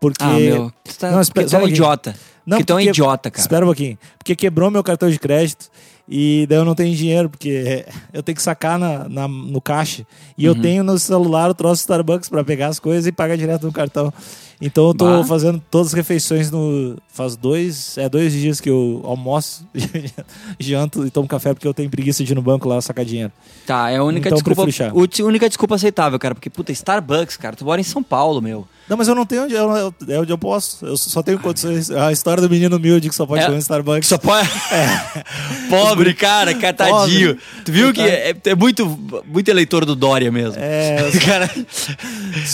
[0.00, 0.22] Porque.
[0.24, 0.72] Ah, meu.
[0.84, 2.14] Tu tá, Não, espera- tu é um idiota.
[2.44, 3.40] Não, porque tu é um idiota, cara.
[3.40, 3.98] Espera um pouquinho.
[4.18, 5.70] Porque quebrou meu cartão de crédito
[6.08, 10.06] e daí eu não tenho dinheiro, porque eu tenho que sacar na, na- no caixa.
[10.38, 10.54] E Uhum.
[10.54, 13.72] eu tenho no celular o troço Starbucks pra pegar as coisas e pagar direto no
[13.72, 14.12] cartão.
[14.60, 15.24] Então eu tô Bah.
[15.24, 16.96] fazendo todas as refeições no.
[17.12, 17.96] Faz dois.
[17.98, 19.66] É dois dias que eu almoço,
[20.58, 23.32] janto e tomo café porque eu tenho preguiça de ir no banco lá sacar dinheiro.
[23.66, 24.62] Tá, é a única Então desculpa.
[24.62, 26.34] a única desculpa aceitável, cara.
[26.34, 27.56] Porque, puta, Starbucks, cara.
[27.56, 28.66] Tu mora em São Paulo, meu.
[28.88, 29.54] Não, mas eu não tenho onde.
[29.54, 30.86] Eu, é onde eu posso.
[30.86, 31.90] Eu só tenho condições.
[31.90, 33.46] A história do menino humilde que só pode É.
[33.46, 34.08] comer Starbucks.
[34.08, 34.48] Só pode.
[35.68, 37.36] Pobre, cara, catadinho.
[37.64, 38.86] Tu viu que é, é muito,
[39.26, 40.56] muito eleitor do Dória mesmo.
[40.58, 41.50] É, Cara,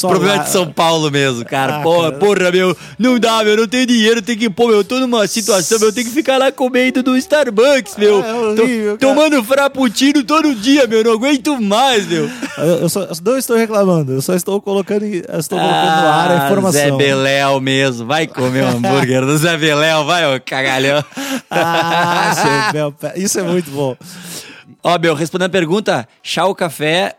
[0.01, 1.79] problema lá- de São Paulo mesmo, cara.
[1.79, 2.19] Ah, porra, cara.
[2.19, 5.27] porra, meu, não dá, meu, não tenho dinheiro, tem que, pô, meu, eu tô numa
[5.27, 8.23] situação, meu, eu tenho que ficar lá comendo do Starbucks, meu.
[8.23, 12.31] Ah, é horrível, Tô- tomando frappuccino todo dia, meu, não aguento mais, meu.
[12.59, 16.47] Eu, eu só, não estou reclamando, eu só estou colocando, estou colocando no ar a
[16.47, 16.81] informação.
[16.81, 21.03] Ah, Zé Beléu mesmo, vai comer um hambúrguer do Zé Beléu, vai, ô cagalhão.
[21.51, 22.33] Ah,
[23.17, 23.97] isso é muito bom.
[24.83, 27.15] Ó, meu, respondendo a pergunta, chá ou café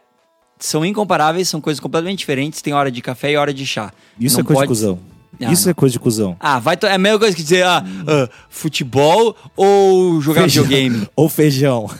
[0.65, 2.61] são incomparáveis, são coisas completamente diferentes.
[2.61, 3.91] Tem hora de café e hora de chá.
[4.19, 4.99] Isso Não é coisa pode- de cuzão.
[5.41, 5.71] Ah, isso não.
[5.71, 6.37] é coisa de cuzão.
[6.39, 10.63] Ah, vai to- é a mesma coisa que dizer ah, ah, futebol ou jogar Feijão.
[10.63, 11.07] videogame.
[11.15, 11.89] Ou feijão.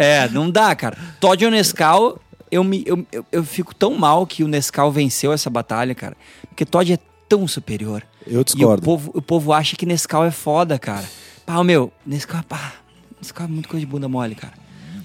[0.00, 0.96] É, não dá, cara.
[1.18, 2.20] Todd ou Nescau,
[2.52, 6.16] eu, me, eu, eu, eu fico tão mal que o Nescau venceu essa batalha, cara.
[6.48, 6.98] Porque Todd é
[7.28, 8.04] tão superior.
[8.24, 8.80] Eu E o discordo.
[8.80, 11.04] povo, o povo acha que Nescau é foda, cara.
[11.44, 12.74] Pá, meu, Nescau, pá,
[13.20, 14.54] Nescau é muito coisa de bunda mole, cara.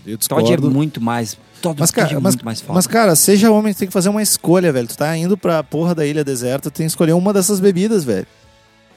[0.06, 0.72] Eu Todd é discordo.
[0.72, 1.38] muito mais.
[1.62, 2.74] Todd, Mas, Todd cara, é mas, muito mais foda.
[2.74, 4.88] mas, cara, seja homem, tem que fazer uma escolha, velho.
[4.88, 8.04] Tu tá indo pra porra da ilha deserta, tu tem que escolher uma dessas bebidas,
[8.04, 8.28] velho.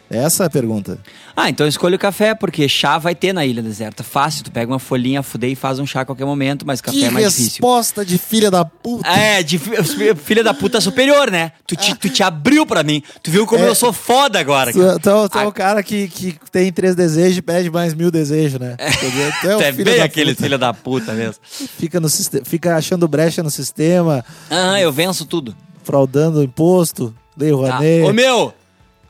[0.09, 0.99] Essa é a pergunta.
[1.37, 4.03] Ah, então escolha o café, porque chá vai ter na ilha deserta.
[4.05, 6.97] Fácil, tu pega uma folhinha, fuder e faz um chá a qualquer momento, mas café
[6.97, 7.51] que é mais difícil.
[7.51, 9.09] resposta de filha da puta.
[9.09, 11.53] É, de fi- filha da puta superior, né?
[11.67, 13.03] Tu te, tu te abriu pra mim.
[13.23, 13.69] Tu viu como É.
[13.69, 14.99] eu sou foda agora, Tu, cara.
[14.99, 15.49] tu é o- é Ah.
[15.49, 18.77] o cara que, que tem três desejos e pede mais mil desejos, né?
[18.79, 19.33] Entendeu?
[19.41, 20.43] Tu é o Tu é filho bem aquele puta.
[20.45, 21.41] filho da puta mesmo.
[21.43, 22.09] Fica, no,
[22.45, 25.55] fica achando brecha no sistema, Ah, eu venço tudo.
[25.83, 28.03] fraudando imposto, lei Ah, Rouanet.
[28.09, 28.55] ô meu!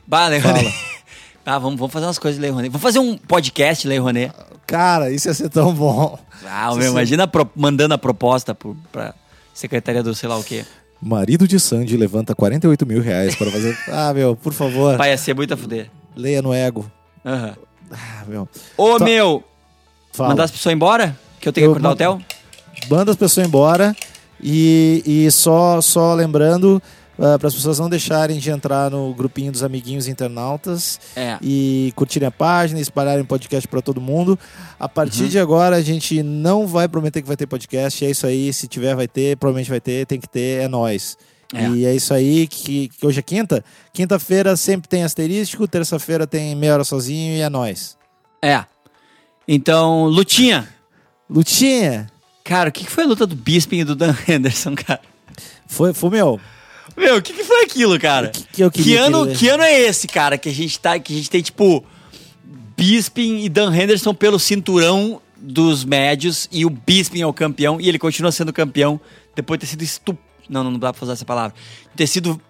[0.07, 0.53] Bah, Lei Fala.
[0.59, 0.75] Rouanet.
[1.45, 2.69] Ah, vamos, vamos fazer umas coisas de Lei Rouanet.
[2.71, 4.33] Vamos fazer um podcast Lei Rouanet.
[4.65, 6.17] Cara, isso ia ser tão bom.
[6.45, 9.13] Ah, meu, imagina a pro- mandando a proposta pro, pra
[9.53, 10.65] secretaria do sei lá o quê.
[11.01, 13.77] Marido de Sandy levanta 48 mil reais para fazer.
[13.91, 15.89] Ah, meu, por favor, Vai ia ser muito a fuder.
[16.15, 16.89] leia no ego.
[17.25, 17.55] Aham.
[17.91, 18.47] Ah, meu.
[18.75, 19.05] Ô, Tá.
[19.05, 19.43] meu!
[20.11, 20.29] Fala.
[20.29, 21.17] Mandar as pessoas embora?
[21.39, 22.89] Que eu tenho que Eu acordar o mando- hotel?
[22.89, 23.95] Manda as pessoas embora
[24.41, 26.81] e, e só, só lembrando
[27.17, 31.37] para as pessoas não deixarem de entrar no grupinho dos amiguinhos internautas É.
[31.41, 34.37] e curtirem a página, espalharem o podcast para todo mundo.
[34.79, 35.29] A partir Uhum.
[35.29, 38.67] de agora a gente não vai prometer que vai ter podcast, é isso aí, se
[38.67, 41.17] tiver vai ter, provavelmente vai ter, tem que ter, é nós.
[41.53, 41.67] É.
[41.69, 43.63] E é isso aí que, que hoje é quinta.
[43.93, 47.97] Quinta-feira sempre tem asterístico, terça-feira tem meia hora sozinho e é nós.
[48.43, 48.63] É.
[49.47, 50.67] Então, lutinha.
[51.29, 52.09] Lutinha,
[52.43, 55.01] Cara, o que que foi a luta do Bisping e do Dan Henderson, cara?
[55.67, 56.39] foi, foi meu.
[56.97, 58.29] Meu, o que, que foi aquilo, cara?
[58.29, 60.97] Que que eu queria ano, que que ano é esse, cara, que a gente tá,
[60.99, 61.85] que a gente tem tipo
[62.75, 67.87] Bisping e Dan Henderson pelo cinturão dos médios e o Bisping é o campeão e
[67.87, 68.99] ele continua sendo campeão
[69.35, 70.19] depois de ter sido estup...
[70.49, 71.55] Não, não dá pra fazer essa palavra.
[71.95, 72.41] Ter sido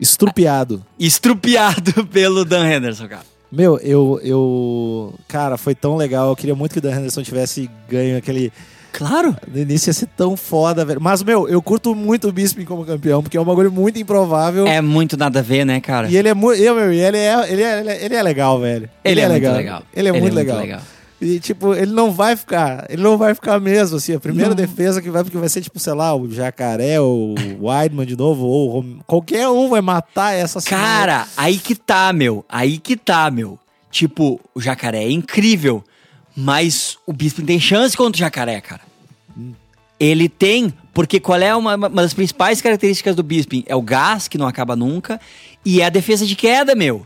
[0.00, 0.84] Estrupiado.
[0.98, 3.26] estrupiado pelo Dan Henderson, cara.
[3.50, 5.14] Meu, eu, eu.
[5.26, 6.28] Cara, foi tão legal.
[6.28, 8.52] Eu queria muito que o Dan Henderson tivesse ganho aquele.
[8.98, 9.36] Claro.
[9.46, 11.00] No início ia ser tão foda, velho.
[11.00, 14.66] Mas, meu, eu curto muito o Bisping como campeão, porque é um bagulho muito improvável.
[14.66, 16.08] É muito nada a ver, né, cara?
[16.10, 16.60] E ele é muito.
[16.60, 18.90] Eu, meu, e ele é, ele, é, ele, é, ele é legal, velho.
[19.04, 19.54] Ele é muito legal.
[19.56, 20.58] Ele é Ele é muito, muito legal.
[20.58, 20.80] legal.
[21.20, 22.86] E, tipo, ele não vai ficar.
[22.88, 24.14] Ele não vai ficar mesmo, assim.
[24.14, 24.56] A primeira Não.
[24.56, 28.16] defesa que vai, porque vai ser, tipo, sei lá, o Jacaré, ou o Weidman de
[28.16, 32.44] novo, ou qualquer um vai matar essa Cara, aí que tá, meu.
[32.48, 33.58] Aí que tá, meu.
[33.90, 35.82] Tipo, o jacaré é incrível,
[36.36, 38.82] mas o Bisping tem chance contra o jacaré, cara.
[40.00, 43.64] Ele tem, porque qual é uma, uma das principais características do Bisping?
[43.66, 45.20] É o gás, que não acaba nunca,
[45.64, 47.04] e é a defesa de queda, meu.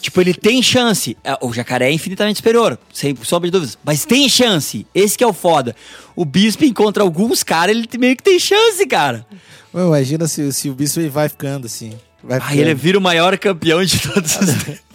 [0.00, 1.16] Tipo, ele tem chance.
[1.24, 3.78] É, O jacaré é infinitamente superior, sem sombra de dúvidas.
[3.82, 4.86] Mas tem chance.
[4.94, 5.74] Esse que é o foda.
[6.14, 9.26] O Bispo encontra alguns caras, ele meio que tem chance, cara.
[9.72, 11.92] Imagina se, se o Bispo vai ficando assim.
[12.22, 14.93] Vai Aí ele vira o maior campeão de todos os tempos.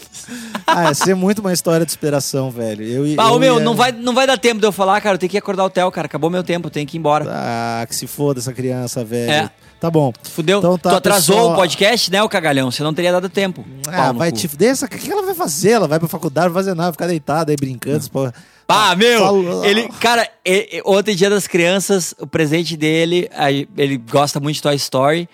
[0.76, 2.84] Ah, ia ser muito uma história de superação, velho.
[2.86, 5.00] Eu, e- Ah, eu meu, ia- não vai, não vai dar tempo de eu falar,
[5.02, 5.16] cara.
[5.16, 6.06] Eu tenho que acordar o Theo, cara.
[6.08, 7.26] Acabou meu tempo, eu tenho que ir embora.
[7.30, 9.32] Ah, que se foda essa criança, velho.
[9.32, 9.52] É.
[9.80, 10.12] Tá bom.
[10.24, 10.60] Fudeu.
[10.60, 11.54] Então tá, tu atrasou pessoal.
[11.54, 12.70] o podcast, né, o cagalhão?
[12.70, 13.66] Você não teria dado tempo.
[13.88, 14.86] Ah, vai te dessa.
[14.86, 15.72] O que ela vai fazer?
[15.72, 18.10] Ela vai pra faculdade, não vai fazer nada, ficar deitada aí brincando.
[18.10, 18.34] Porra.
[18.68, 19.20] Ah, meu!
[19.20, 19.64] Falou.
[19.66, 23.30] Ele, cara, e- e- ontem, dia das crianças, o presente dele,
[23.78, 25.30] ele gosta muito de Toy Story.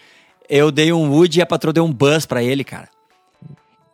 [0.47, 2.87] Eu dei um Woody e a patroa deu um Buzz pra ele, cara.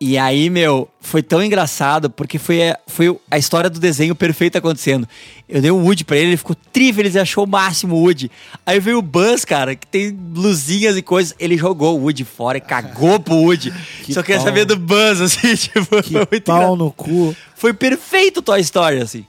[0.04, 4.58] E aí, meu, foi tão engraçado, porque foi a, foi a história do desenho perfeito
[4.58, 5.08] acontecendo.
[5.48, 8.00] Eu dei um Woody pra ele, ele ficou tri feliz, ele achou o máximo o
[8.00, 8.32] Woody.
[8.66, 11.36] Aí veio o Buzz, cara, que tem luzinhas e coisas.
[11.40, 13.72] Ele jogou o Woody fora e cagou pro Woody.
[14.04, 14.48] Que Só queria pau.
[14.48, 16.76] saber do Buzz, assim, tipo, foi Que muito pau engraçado.
[16.78, 17.36] no cu.
[17.56, 19.24] Foi perfeito Toy Story, assim.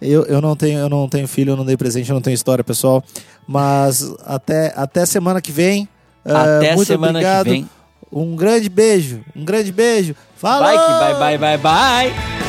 [0.00, 2.34] Eu, eu, não tenho, eu não tenho filho, eu não dei presente, eu não tenho
[2.34, 3.02] história, pessoal.
[3.48, 5.88] Mas até, até semana que vem.
[6.24, 7.46] Até muito semana que obrigado.
[7.46, 7.68] vem.
[8.12, 9.20] Um grande beijo.
[9.36, 10.14] Um grande beijo.
[10.36, 10.66] Fala!
[10.66, 12.39] Bye, bye, bye, bye, bye.